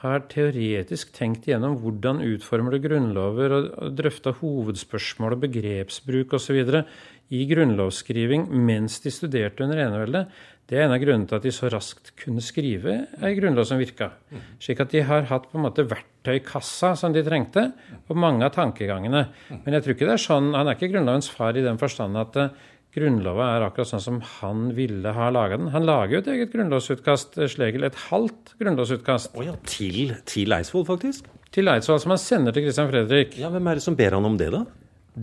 har 0.00 0.22
teoretisk 0.32 1.12
tenkt 1.12 1.46
igjennom 1.46 1.76
hvordan 1.82 2.22
utformer 2.24 2.74
du 2.74 2.82
grunnlover, 2.86 3.54
og 3.56 3.96
drøfta 3.98 4.32
hovedspørsmål 4.40 5.36
og 5.36 5.42
begrepsbruk 5.44 6.38
osv. 6.38 6.60
i 7.30 7.44
grunnlovsskriving 7.50 8.48
mens 8.50 8.98
de 9.04 9.12
studerte 9.14 9.62
under 9.62 9.78
eneveldet, 9.84 10.32
det 10.70 10.78
er 10.78 10.86
en 10.86 10.94
av 10.94 11.00
grunnene 11.02 11.26
til 11.26 11.38
at 11.40 11.46
de 11.46 11.50
så 11.50 11.66
raskt 11.72 12.12
kunne 12.18 12.42
skrive 12.44 12.92
ei 13.26 13.32
grunnlov 13.34 13.66
som 13.66 13.80
virka. 13.80 14.12
Slik 14.62 14.82
at 14.84 14.92
de 14.94 15.02
har 15.06 15.26
hatt 15.26 15.48
på 15.50 15.58
en 15.58 15.64
måte 15.64 15.82
verktøykassa 15.90 16.92
som 16.98 17.14
de 17.14 17.24
trengte, 17.26 17.64
og 18.06 18.18
mange 18.22 18.46
av 18.46 18.54
tankegangene. 18.54 19.24
Men 19.50 19.76
jeg 19.76 19.82
tror 19.82 19.96
ikke 19.96 20.06
det 20.06 20.14
er 20.14 20.22
sånn, 20.22 20.52
han 20.54 20.70
er 20.70 20.78
ikke 20.78 20.92
Grunnlovens 20.92 21.30
far 21.34 21.58
i 21.58 21.64
den 21.64 21.80
forstand 21.80 22.20
at 22.22 22.38
uh, 22.38 22.52
Grunnlova 22.94 23.52
er 23.54 23.64
akkurat 23.66 23.86
sånn 23.86 24.02
som 24.02 24.16
han 24.40 24.70
ville 24.74 25.10
ha 25.14 25.28
laga 25.30 25.58
den. 25.58 25.68
Han 25.74 25.86
lager 25.86 26.16
jo 26.16 26.22
et 26.24 26.30
eget 26.32 26.54
grunnlovsutkast, 26.54 27.38
eh, 27.38 27.50
Slegel. 27.50 27.86
Et 27.86 28.00
halvt 28.08 28.56
grunnlovsutkast. 28.58 29.30
Oh 29.38 29.46
ja, 29.46 29.54
til, 29.62 30.16
til 30.26 30.56
Eidsvoll, 30.56 30.86
faktisk? 30.88 31.28
Til 31.54 31.70
Eidsvoll, 31.70 32.00
som 32.02 32.14
han 32.16 32.22
sender 32.22 32.54
til 32.54 32.66
Christian 32.66 32.90
Fredrik. 32.90 33.38
Ja, 33.38 33.50
Hvem 33.54 33.70
er 33.70 33.78
det 33.78 33.84
som 33.86 33.98
ber 33.98 34.18
han 34.18 34.26
om 34.26 34.38
det, 34.38 34.50
da? 34.54 34.64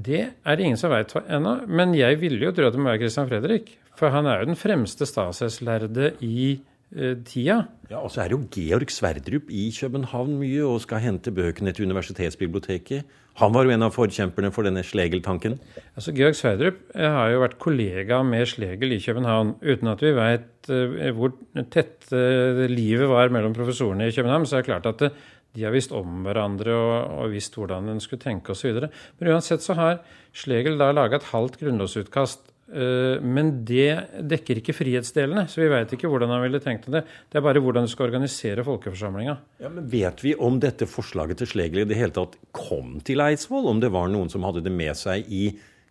Det 0.05 0.23
er 0.29 0.57
det 0.57 0.65
ingen 0.65 0.79
som 0.79 0.93
veit 0.93 1.13
ennå. 1.25 1.59
Men 1.67 1.95
jeg 1.97 2.19
ville 2.21 2.49
jo 2.49 2.53
tro 2.55 2.67
at 2.67 2.75
det 2.75 2.81
må 2.81 2.91
være 2.91 3.05
Christian 3.05 3.29
Fredrik. 3.29 3.75
For 3.97 4.13
han 4.13 4.29
er 4.29 4.41
jo 4.41 4.51
den 4.51 4.59
fremste 4.59 5.07
statseslærde 5.09 6.11
i 6.21 6.59
eh, 6.93 7.15
tida. 7.25 7.63
Ja, 7.89 8.01
Og 8.03 8.11
så 8.13 8.21
er 8.21 8.29
det 8.29 8.37
jo 8.37 8.47
Georg 8.53 8.91
Sverdrup 8.93 9.49
i 9.49 9.69
København 9.73 10.35
mye 10.37 10.65
og 10.67 10.83
skal 10.83 11.01
hente 11.01 11.33
bøkene 11.33 11.73
til 11.73 11.87
universitetsbiblioteket. 11.89 13.07
Han 13.37 13.53
var 13.53 13.67
jo 13.67 13.73
en 13.73 13.85
av 13.85 13.93
forkjemperne 13.93 14.49
for 14.53 14.65
denne 14.65 14.81
Slegel-tanken. 14.85 15.59
Altså, 15.93 16.13
Georg 16.17 16.37
Sverdrup 16.37 16.79
eh, 16.95 17.05
har 17.05 17.31
jo 17.33 17.41
vært 17.43 17.57
kollega 17.61 18.21
med 18.25 18.45
Slegel 18.49 18.95
i 18.95 19.01
København. 19.01 19.55
Uten 19.61 19.91
at 19.93 20.03
vi 20.03 20.13
veit 20.17 20.71
eh, 20.73 21.09
hvor 21.17 21.35
tett 21.73 22.09
eh, 22.13 22.65
livet 22.71 23.09
var 23.09 23.33
mellom 23.33 23.53
professorene 23.57 24.09
i 24.09 24.15
København, 24.15 24.45
så 24.49 24.57
er 24.57 24.65
det 24.65 24.71
klart 24.71 24.89
at 24.89 25.05
eh, 25.05 25.19
de 25.57 25.65
har 25.65 25.73
visst 25.73 25.93
om 25.95 26.21
hverandre 26.27 26.75
og, 26.77 27.15
og 27.23 27.31
visst 27.33 27.55
hvordan 27.57 27.89
en 27.89 28.01
skulle 28.03 28.21
tenke 28.21 28.53
osv. 28.53 28.77
Men 29.17 29.31
uansett 29.33 29.65
så 29.65 29.73
har 29.79 29.97
Slegel 30.37 30.77
da 30.77 30.91
laga 30.93 31.17
et 31.17 31.31
halvt 31.31 31.57
grunnlovsutkast. 31.63 32.43
eh, 32.69 33.23
Men 33.25 33.63
det 33.65 34.21
dekker 34.29 34.59
ikke 34.61 34.75
frihetsdelene, 34.77 35.47
så 35.49 35.63
vi 35.63 35.69
veit 35.71 35.95
ikke 35.95 36.11
hvordan 36.11 36.29
han 36.35 36.43
ville 36.43 36.61
tenkt 36.61 36.85
det. 36.93 37.01
Det 37.31 37.39
er 37.39 37.45
bare 37.47 37.63
hvordan 37.63 37.87
du 37.87 37.89
skal 37.89 38.11
organisere 38.11 38.65
folkeforsamlinga. 38.67 39.37
Ja, 39.63 39.71
men 39.73 39.87
Vet 39.89 40.21
vi 40.21 40.35
om 40.35 40.59
dette 40.61 40.85
forslaget 40.85 41.41
til 41.41 41.49
Slegel 41.55 41.81
i 41.81 41.87
det 41.89 41.97
hele 41.97 42.13
tatt 42.13 42.37
kom 42.53 42.99
til 43.07 43.23
Eidsvoll? 43.25 43.65
Om 43.71 43.81
det 43.81 43.89
var 43.95 44.11
noen 44.13 44.29
som 44.29 44.45
hadde 44.45 44.61
det 44.67 44.75
med 44.75 44.93
seg 44.99 45.25
i 45.33 45.47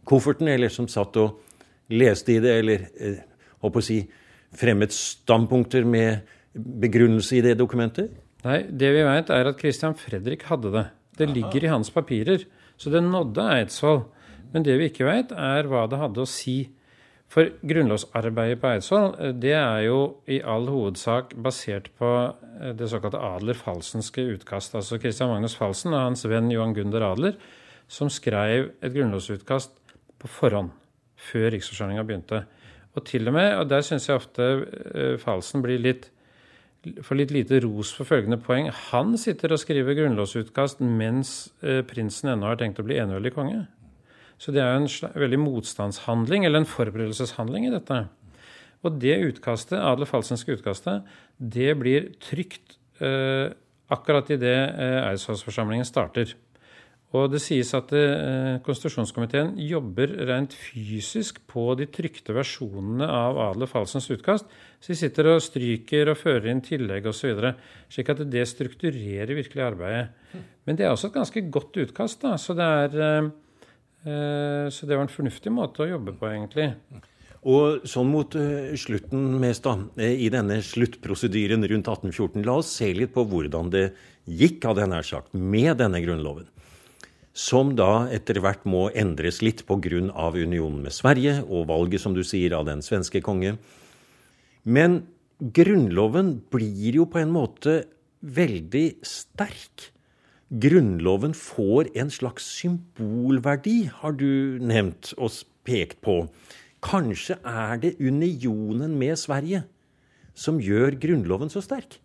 kofferten, 0.07 0.46
eller 0.52 0.70
som 0.70 0.87
satt 0.87 1.18
og 1.18 1.40
leste 1.90 2.37
i 2.37 2.38
det, 2.44 2.55
eller 2.61 2.87
eh, 3.02 3.18
håper 3.64 3.83
å 3.83 3.88
si, 3.88 3.98
fremmet 4.57 4.94
standpunkter 4.94 5.83
med 5.85 6.22
begrunnelse 6.55 7.40
i 7.40 7.42
det 7.44 7.57
dokumentet? 7.59 8.14
Nei, 8.47 8.61
det 8.71 8.93
vi 8.95 9.03
veit 9.03 9.31
er 9.35 9.49
at 9.51 9.59
Christian 9.59 9.97
Fredrik 9.99 10.47
hadde 10.47 10.71
det. 10.75 10.85
Det 11.19 11.27
ligger 11.33 11.65
i 11.65 11.73
hans 11.73 11.91
papirer. 11.91 12.45
Så 12.79 12.93
det 12.93 13.03
nådde 13.03 13.43
Eidsvoll. 13.57 14.05
Men 14.53 14.63
det 14.67 14.77
vi 14.79 14.91
ikke 14.91 15.09
veit, 15.09 15.33
er 15.33 15.67
hva 15.67 15.87
det 15.91 15.99
hadde 15.99 16.23
å 16.23 16.31
si. 16.31 16.69
For 17.33 17.51
grunnlovsarbeidet 17.67 18.61
på 18.63 18.71
Eidsvoll, 18.71 19.09
det 19.43 19.55
er 19.59 19.81
jo 19.89 19.99
i 20.31 20.39
all 20.47 20.69
hovedsak 20.71 21.35
basert 21.43 21.91
på 21.99 22.11
eh, 22.31 22.71
det 22.79 22.87
såkalte 22.93 23.19
Adler-Falsenske 23.19 24.23
utkast. 24.37 24.77
Altså 24.79 25.01
Christian 25.03 25.33
Magnus 25.33 25.57
Falsen 25.59 25.97
og 25.97 26.05
hans 26.05 26.23
venn 26.31 26.53
Johan 26.53 26.77
Gunder 26.77 27.09
Adler, 27.09 27.35
som 27.91 28.11
skrev 28.13 28.71
et 28.79 28.95
grunnlovsutkast 28.95 29.75
på 30.23 30.31
forhånd, 30.31 30.71
før 31.19 31.51
riksforsamlinga 31.57 32.07
begynte. 32.07 32.45
Og 32.95 33.05
til 33.11 33.27
og 33.27 33.35
med, 33.37 33.51
og 33.59 33.67
der 33.75 33.83
syns 33.85 34.07
jeg 34.07 34.21
ofte 34.23 34.47
eh, 34.95 35.17
Falsen 35.21 35.67
blir 35.67 35.83
litt 35.83 36.13
får 37.05 37.18
litt 37.18 37.33
lite 37.35 37.61
ros 37.64 37.92
for 37.96 38.09
følgende 38.09 38.38
poeng. 38.42 38.68
Han 38.90 39.16
sitter 39.20 39.55
og 39.55 39.61
skriver 39.62 39.96
grunnlovsutkast 39.99 40.83
mens 40.85 41.51
eh, 41.62 41.83
prinsen 41.87 42.33
ennå 42.33 42.51
har 42.51 42.61
tenkt 42.61 42.81
å 42.83 42.87
bli 42.87 42.99
eneveldig 43.03 43.33
konge. 43.37 43.64
Så 44.38 44.53
det 44.53 44.61
er 44.62 44.75
jo 44.75 44.85
en 44.85 45.20
veldig 45.22 45.40
motstandshandling, 45.40 46.44
eller 46.44 46.62
en 46.62 46.68
forberedelseshandling 46.68 47.68
i 47.68 47.72
dette. 47.72 48.03
Og 48.85 48.99
det 49.01 49.16
utkastet, 49.31 49.79
Adel 49.81 50.09
Falsenske 50.09 50.59
utkastet, 50.59 51.07
det 51.38 51.70
blir 51.81 52.11
trygt 52.22 52.77
eh, 53.01 53.49
akkurat 53.92 54.29
idet 54.35 54.59
eh, 54.77 55.01
Eidsvollsforsamlingen 55.09 55.88
starter. 55.88 56.37
Og 57.16 57.31
det 57.33 57.40
sies 57.40 57.70
at 57.76 57.92
eh, 57.96 58.59
konstitusjonskomiteen 58.66 59.55
jobber 59.62 60.11
rent 60.29 60.52
fysisk 60.59 61.38
på 61.48 61.70
de 61.79 61.87
trykte 61.92 62.35
versjonene 62.37 63.07
av 63.07 63.40
Adler 63.46 63.70
Falsens 63.70 64.11
utkast. 64.12 64.50
Så 64.81 64.92
de 64.92 64.98
sitter 65.00 65.31
og 65.33 65.42
stryker 65.44 66.12
og 66.12 66.20
fører 66.20 66.50
inn 66.52 66.62
tillegg 66.66 67.09
osv. 67.09 67.50
Slik 67.92 68.12
at 68.12 68.24
det 68.31 68.44
strukturerer 68.50 69.33
virkelig 69.38 69.64
arbeidet. 69.64 70.44
Men 70.66 70.79
det 70.79 70.87
er 70.87 70.92
også 70.92 71.12
et 71.12 71.18
ganske 71.20 71.44
godt 71.55 71.81
utkast, 71.87 72.20
da. 72.26 72.37
Så 72.40 72.57
det, 72.59 72.70
er, 72.85 73.02
eh, 73.09 73.29
eh, 74.05 74.64
så 74.74 74.88
det 74.88 74.98
var 74.98 75.07
en 75.07 75.16
fornuftig 75.16 75.55
måte 75.55 75.87
å 75.87 75.92
jobbe 75.94 76.18
på, 76.18 76.33
egentlig. 76.35 76.72
Og 77.46 77.85
sånn 77.87 78.09
mot 78.11 78.35
eh, 78.38 78.74
slutten 78.81 79.37
mest, 79.38 79.66
da, 79.66 79.76
eh, 80.02 80.18
i 80.26 80.31
denne 80.35 80.59
sluttprosedyren 80.66 81.62
rundt 81.70 81.87
1814, 81.92 82.42
la 82.46 82.59
oss 82.59 82.72
se 82.81 82.90
litt 82.96 83.14
på 83.14 83.22
hvordan 83.31 83.70
det 83.70 83.87
gikk, 84.26 84.64
hadde 84.66 84.83
jeg 84.83 84.90
nær 84.90 85.07
sagt, 85.07 85.37
med 85.38 85.79
denne 85.79 86.00
grunnloven. 86.02 86.48
Som 87.37 87.75
da 87.77 88.07
etter 88.09 88.40
hvert 88.40 88.62
må 88.64 88.87
endres 88.96 89.42
litt 89.44 89.66
pga. 89.68 90.01
unionen 90.33 90.81
med 90.83 90.92
Sverige 90.92 91.42
og 91.44 91.68
valget, 91.68 92.01
som 92.01 92.14
du 92.14 92.25
sier, 92.25 92.55
av 92.57 92.64
den 92.64 92.81
svenske 92.81 93.20
konge. 93.20 93.59
Men 94.64 95.07
Grunnloven 95.37 96.40
blir 96.49 96.96
jo 96.96 97.05
på 97.05 97.20
en 97.20 97.31
måte 97.35 97.85
veldig 98.25 99.05
sterk. 99.05 99.92
Grunnloven 100.49 101.35
får 101.37 101.90
en 101.94 102.09
slags 102.09 102.46
symbolverdi, 102.57 103.90
har 103.92 104.16
du 104.16 104.57
nevnt 104.62 105.12
og 105.18 105.31
pekt 105.66 106.01
på. 106.01 106.22
Kanskje 106.81 107.37
er 107.44 107.77
det 107.83 107.99
unionen 108.01 108.96
med 108.96 109.18
Sverige 109.18 109.66
som 110.33 110.61
gjør 110.61 110.96
Grunnloven 111.03 111.53
så 111.53 111.61
sterk? 111.61 111.99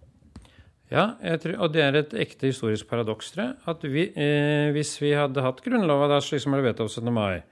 Ja, 0.91 1.13
tror, 1.39 1.55
og 1.63 1.71
det 1.71 1.83
er 1.85 1.97
et 2.01 2.13
ekte 2.19 2.49
historisk 2.49 2.89
paradoks, 2.89 3.31
tror 3.31 3.45
jeg. 3.45 3.55
At 3.71 3.83
vi, 3.87 4.09
eh, 4.11 4.71
hvis 4.75 4.97
vi 4.99 5.13
hadde 5.15 5.43
hatt 5.43 5.63
Grunnlova 5.63 6.09
da, 6.11 6.19
slik 6.19 6.43
som 6.43 6.51
ble 6.51 6.65
vedtatt 6.65 6.91
17. 6.91 7.13
mai, 7.15 7.43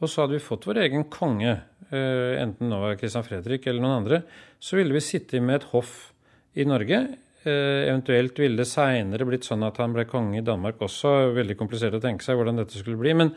og 0.00 0.08
så 0.10 0.24
hadde 0.24 0.34
vi 0.34 0.42
fått 0.42 0.66
vår 0.66 0.82
egen 0.88 1.04
konge, 1.12 1.60
eh, 1.92 2.34
enten 2.42 2.68
nå 2.68 2.80
var 2.82 2.98
Christian 2.98 3.22
Fredrik 3.22 3.66
eller 3.66 3.84
noen 3.84 4.02
andre, 4.02 4.22
så 4.58 4.76
ville 4.80 4.96
vi 4.96 5.04
sitte 5.04 5.40
med 5.40 5.60
et 5.60 5.68
hoff 5.70 6.12
i 6.56 6.64
Norge. 6.64 7.16
Eh, 7.44 7.86
eventuelt 7.86 8.36
ville 8.36 8.56
det 8.56 8.66
seinere 8.66 9.24
blitt 9.24 9.46
sånn 9.46 9.62
at 9.64 9.78
han 9.78 9.94
ble 9.94 10.04
konge 10.04 10.38
i 10.38 10.44
Danmark 10.44 10.82
også. 10.82 11.32
Veldig 11.36 11.56
komplisert 11.56 11.94
å 11.94 12.02
tenke 12.02 12.24
seg 12.24 12.36
hvordan 12.36 12.58
dette 12.58 12.74
skulle 12.74 12.98
bli. 12.98 13.14
Men, 13.14 13.34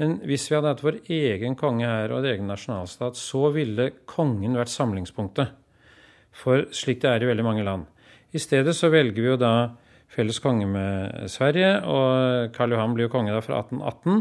men 0.00 0.18
hvis 0.26 0.50
vi 0.50 0.56
hadde 0.56 0.72
hatt 0.74 0.82
vår 0.82 0.98
egen 1.06 1.54
konge 1.54 1.86
her 1.86 2.10
og 2.10 2.24
en 2.24 2.32
egen 2.34 2.50
nasjonalstat, 2.50 3.14
så 3.14 3.52
ville 3.54 3.92
kongen 4.04 4.58
vært 4.58 4.74
samlingspunktet. 4.74 5.54
For 6.36 6.66
slik 6.74 7.00
det 7.04 7.12
er 7.12 7.22
i 7.22 7.30
veldig 7.30 7.46
mange 7.46 7.64
land. 7.64 7.86
I 8.36 8.40
stedet 8.42 8.74
så 8.76 8.90
velger 8.92 9.16
vi 9.22 9.30
jo 9.32 9.38
da 9.40 9.52
felles 10.12 10.38
konge 10.44 10.66
med 10.70 11.30
Sverige, 11.32 11.70
og 11.88 12.52
Karl 12.56 12.74
Johan 12.76 12.92
blir 12.96 13.08
jo 13.08 13.12
konge 13.14 13.32
da 13.34 13.40
fra 13.44 13.62
1818. 13.64 14.20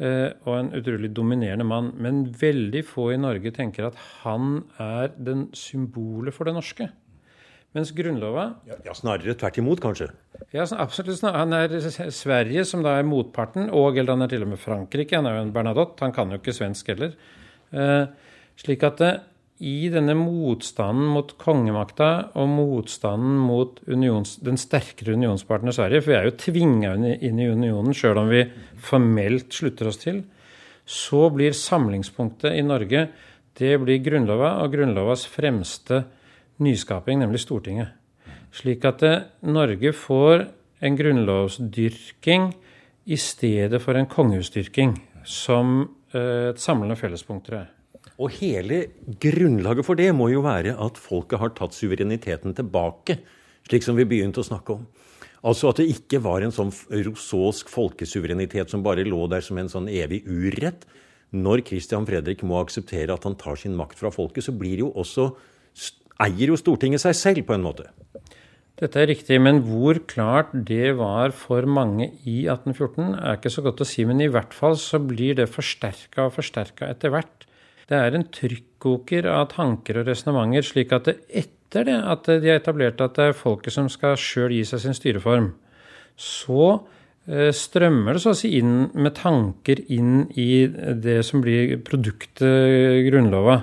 eh, 0.00 0.30
Og 0.46 0.54
en 0.60 0.70
utrolig 0.78 1.10
dominerende 1.16 1.66
mann. 1.66 1.90
Men 1.98 2.22
veldig 2.38 2.84
få 2.86 3.10
i 3.14 3.18
Norge 3.20 3.50
tenker 3.56 3.88
at 3.90 3.98
han 4.22 4.62
er 4.78 5.10
den 5.18 5.48
symbolet 5.58 6.34
for 6.36 6.48
det 6.48 6.54
norske. 6.56 6.88
Mens 7.76 7.90
Grunnlova 7.92 8.44
Ja, 8.86 8.94
Snarere 8.96 9.34
tvert 9.36 9.58
imot, 9.60 9.80
kanskje. 9.84 10.06
ja, 10.54 10.64
absolutt. 10.78 11.20
Han 11.20 11.52
er 11.52 11.68
Sverige, 12.10 12.64
som 12.64 12.82
da 12.82 12.94
er 12.98 13.04
motparten, 13.04 13.68
og 13.70 13.98
eller 13.98 14.14
han 14.14 14.22
er 14.24 14.28
til 14.32 14.42
og 14.46 14.48
med 14.54 14.58
Frankrike. 14.62 15.16
Han 15.18 15.26
er 15.26 15.36
jo 15.36 15.42
en 15.42 15.52
Bernadotte. 15.52 16.00
Han 16.00 16.12
kan 16.16 16.30
jo 16.32 16.38
ikke 16.38 16.54
svensk 16.56 16.86
heller. 16.88 17.12
Eh, 17.72 18.06
slik 18.56 18.82
at 18.88 18.96
det, 19.02 19.12
i 19.58 19.88
denne 19.90 20.14
motstanden 20.14 21.08
mot 21.10 21.32
kongemakta 21.40 22.10
og 22.38 22.50
motstanden 22.52 23.38
mot 23.42 23.80
unions, 23.90 24.36
den 24.44 24.60
sterkere 24.60 25.16
unionspartner 25.18 25.74
Sverige, 25.74 26.02
for 26.04 26.12
vi 26.12 26.18
er 26.18 26.28
jo 26.28 26.36
tvinga 26.38 26.92
inn 27.18 27.40
i 27.42 27.48
unionen 27.50 27.96
sjøl 27.96 28.20
om 28.22 28.30
vi 28.30 28.44
formelt 28.78 29.50
slutter 29.54 29.90
oss 29.90 29.98
til, 30.04 30.22
så 30.88 31.26
blir 31.34 31.56
samlingspunktet 31.56 32.54
i 32.54 32.62
Norge 32.64 33.08
det 33.58 33.74
blir 33.82 33.98
Grunnlova 34.04 34.54
og 34.62 34.70
Grunnlovas 34.72 35.24
fremste 35.26 36.04
nyskaping, 36.62 37.18
nemlig 37.18 37.42
Stortinget. 37.42 37.90
Slik 38.54 38.84
at 38.86 39.02
det, 39.02 39.16
Norge 39.42 39.92
får 39.92 40.46
en 40.80 40.96
grunnlovsdyrking 40.96 42.52
i 43.10 43.18
stedet 43.18 43.80
for 43.82 43.98
en 43.98 44.06
kongehusdyrking, 44.06 44.94
som 45.26 45.80
eh, 46.14 46.50
et 46.52 46.62
samlende 46.62 46.96
fellespunkt, 46.96 47.50
jeg. 47.50 47.66
Og 48.18 48.34
hele 48.40 48.84
grunnlaget 49.22 49.86
for 49.86 49.98
det 49.98 50.10
må 50.16 50.30
jo 50.32 50.42
være 50.46 50.74
at 50.74 50.98
folket 50.98 51.38
har 51.38 51.52
tatt 51.54 51.76
suvereniteten 51.76 52.56
tilbake, 52.58 53.20
slik 53.68 53.84
som 53.86 53.98
vi 53.98 54.08
begynte 54.08 54.42
å 54.42 54.48
snakke 54.48 54.74
om. 54.74 54.86
Altså 55.46 55.70
at 55.70 55.78
det 55.78 55.86
ikke 55.92 56.18
var 56.24 56.42
en 56.42 56.54
sånn 56.54 56.72
rosåsk 56.90 57.70
folkesuverenitet 57.70 58.72
som 58.72 58.82
bare 58.82 59.06
lå 59.06 59.28
der 59.30 59.44
som 59.44 59.60
en 59.60 59.70
sånn 59.70 59.86
evig 59.86 60.24
urett. 60.26 60.82
Når 61.30 61.62
Christian 61.68 62.08
Fredrik 62.08 62.42
må 62.42 62.58
akseptere 62.58 63.14
at 63.14 63.26
han 63.28 63.36
tar 63.38 63.60
sin 63.60 63.76
makt 63.78 64.00
fra 64.00 64.10
folket, 64.10 64.48
så 64.48 64.54
blir 64.56 64.82
jo 64.82 64.90
også 64.98 65.30
eier 66.24 66.50
jo 66.50 66.58
Stortinget 66.58 67.04
seg 67.04 67.14
selv, 67.14 67.46
på 67.46 67.54
en 67.54 67.66
måte. 67.66 67.86
Dette 68.78 69.00
er 69.02 69.10
riktig, 69.10 69.40
men 69.42 69.60
hvor 69.66 69.98
klart 70.10 70.50
det 70.66 70.94
var 70.98 71.32
for 71.34 71.66
mange 71.66 72.12
i 72.22 72.44
1814 72.46 73.16
er 73.18 73.38
ikke 73.38 73.52
så 73.52 73.64
godt 73.66 73.82
å 73.82 73.86
si. 73.90 74.04
Men 74.06 74.22
i 74.22 74.30
hvert 74.30 74.54
fall 74.54 74.78
så 74.78 75.00
blir 75.02 75.38
det 75.38 75.48
forsterka 75.50 76.28
og 76.28 76.36
forsterka 76.36 76.90
etter 76.90 77.14
hvert. 77.14 77.47
Det 77.88 77.96
er 77.96 78.16
en 78.16 78.26
trykkoker 78.34 79.28
av 79.32 79.48
tanker 79.54 80.00
og 80.00 80.10
resonnementer, 80.10 80.66
slik 80.66 80.92
at 80.92 81.08
det 81.08 81.16
etter 81.28 81.88
det 81.88 81.96
at 81.96 82.28
de 82.28 82.50
har 82.50 82.60
etablert 82.60 83.00
at 83.04 83.16
det 83.16 83.30
er 83.30 83.36
folket 83.36 83.74
som 83.74 83.88
skal 83.92 84.16
sjøl 84.20 84.54
gi 84.56 84.62
seg 84.68 84.82
sin 84.84 84.96
styreform, 84.96 85.50
så 86.18 86.68
eh, 87.28 87.50
strømmer 87.54 88.16
det 88.16 88.22
så 88.24 88.34
å 88.34 88.38
si 88.38 88.54
inn 88.58 88.88
med 88.96 89.16
tanker 89.18 89.82
inn 89.92 90.26
i 90.36 90.66
det 90.68 91.20
som 91.28 91.44
blir 91.44 91.78
produktet 91.84 93.08
Grunnlova. 93.08 93.60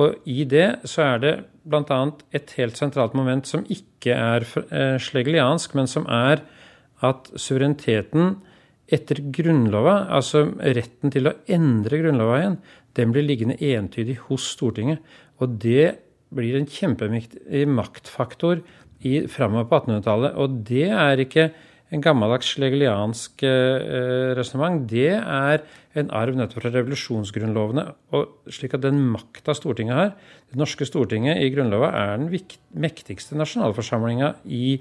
Og 0.00 0.22
i 0.30 0.46
det 0.48 0.88
så 0.88 1.04
er 1.04 1.22
det 1.22 1.34
bl.a. 1.68 2.00
et 2.34 2.54
helt 2.58 2.78
sentralt 2.78 3.14
moment 3.14 3.46
som 3.46 3.66
ikke 3.70 4.16
er 4.16 4.46
eh, 4.70 4.96
slegeliansk, 5.02 5.76
men 5.78 5.90
som 5.90 6.08
er 6.10 6.42
at 7.02 7.30
suvereniteten 7.34 8.36
etter 8.92 9.22
Grunnlova, 9.34 10.02
altså 10.12 10.44
retten 10.60 11.12
til 11.12 11.30
å 11.30 11.36
endre 11.50 12.00
Grunnlova 12.02 12.40
igjen, 12.40 12.58
den 12.98 13.12
blir 13.14 13.26
liggende 13.26 13.58
entydig 13.58 14.18
hos 14.28 14.46
Stortinget. 14.54 15.02
Og 15.40 15.58
det 15.62 15.98
blir 16.32 16.56
en 16.56 16.68
kjempeviktig 16.68 17.66
maktfaktor 17.68 18.62
i, 19.02 19.26
framover 19.30 19.68
på 19.68 19.82
1800-tallet. 19.82 20.34
Og 20.40 20.62
det 20.68 20.88
er 20.90 21.22
ikke 21.24 21.50
en 21.92 22.00
gammeldags 22.00 22.54
slegeliansk 22.54 23.42
eh, 23.44 24.32
resonnement. 24.38 24.80
Det 24.88 25.10
er 25.18 25.64
en 26.00 26.08
arv 26.16 26.38
nettopp 26.38 26.62
fra 26.62 26.72
revolusjonsgrunnlovene. 26.72 27.84
og 28.16 28.48
slik 28.48 28.78
at 28.78 28.84
den 28.86 29.02
makta 29.12 29.52
Stortinget 29.54 29.98
har 29.98 30.14
Det 30.50 30.56
norske 30.60 30.88
Stortinget 30.88 31.42
i 31.42 31.50
Grunnlova 31.52 31.92
er 31.92 32.16
den 32.16 32.32
mektigste 32.72 33.36
nasjonalforsamlinga 33.36 34.34
i 34.44 34.80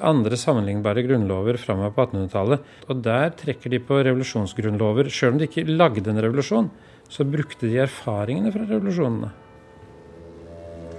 andre 0.00 0.36
sammenlignbare 0.40 1.02
grunnlover 1.04 1.58
framover 1.60 1.92
på 1.92 2.06
1800-tallet. 2.06 2.62
Og 2.88 3.02
der 3.04 3.34
trekker 3.36 3.70
de 3.70 3.82
på 3.82 3.98
revolusjonsgrunnlover. 4.06 5.10
Sjøl 5.12 5.34
om 5.34 5.38
de 5.40 5.48
ikke 5.50 5.66
lagde 5.68 6.10
en 6.10 6.22
revolusjon, 6.24 6.70
så 7.08 7.26
brukte 7.28 7.68
de 7.68 7.80
erfaringene 7.84 8.52
fra 8.54 8.66
revolusjonene. 8.68 9.30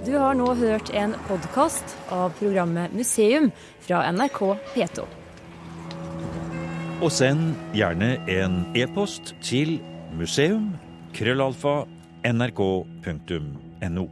Du 0.05 0.13
har 0.21 0.35
nå 0.37 0.51
hørt 0.59 0.91
en 0.93 1.15
podkast 1.25 1.95
av 2.13 2.35
programmet 2.37 2.93
Museum 2.93 3.49
fra 3.81 4.03
NRK 4.13 4.41
P2. 4.75 5.05
Og 7.01 7.09
send 7.11 7.55
gjerne 7.75 8.13
en 8.31 8.61
e-post 8.77 9.33
til 9.43 9.79
museum 10.15 10.75
krøllalfa 11.15 11.81
nrk.no. 12.25 14.05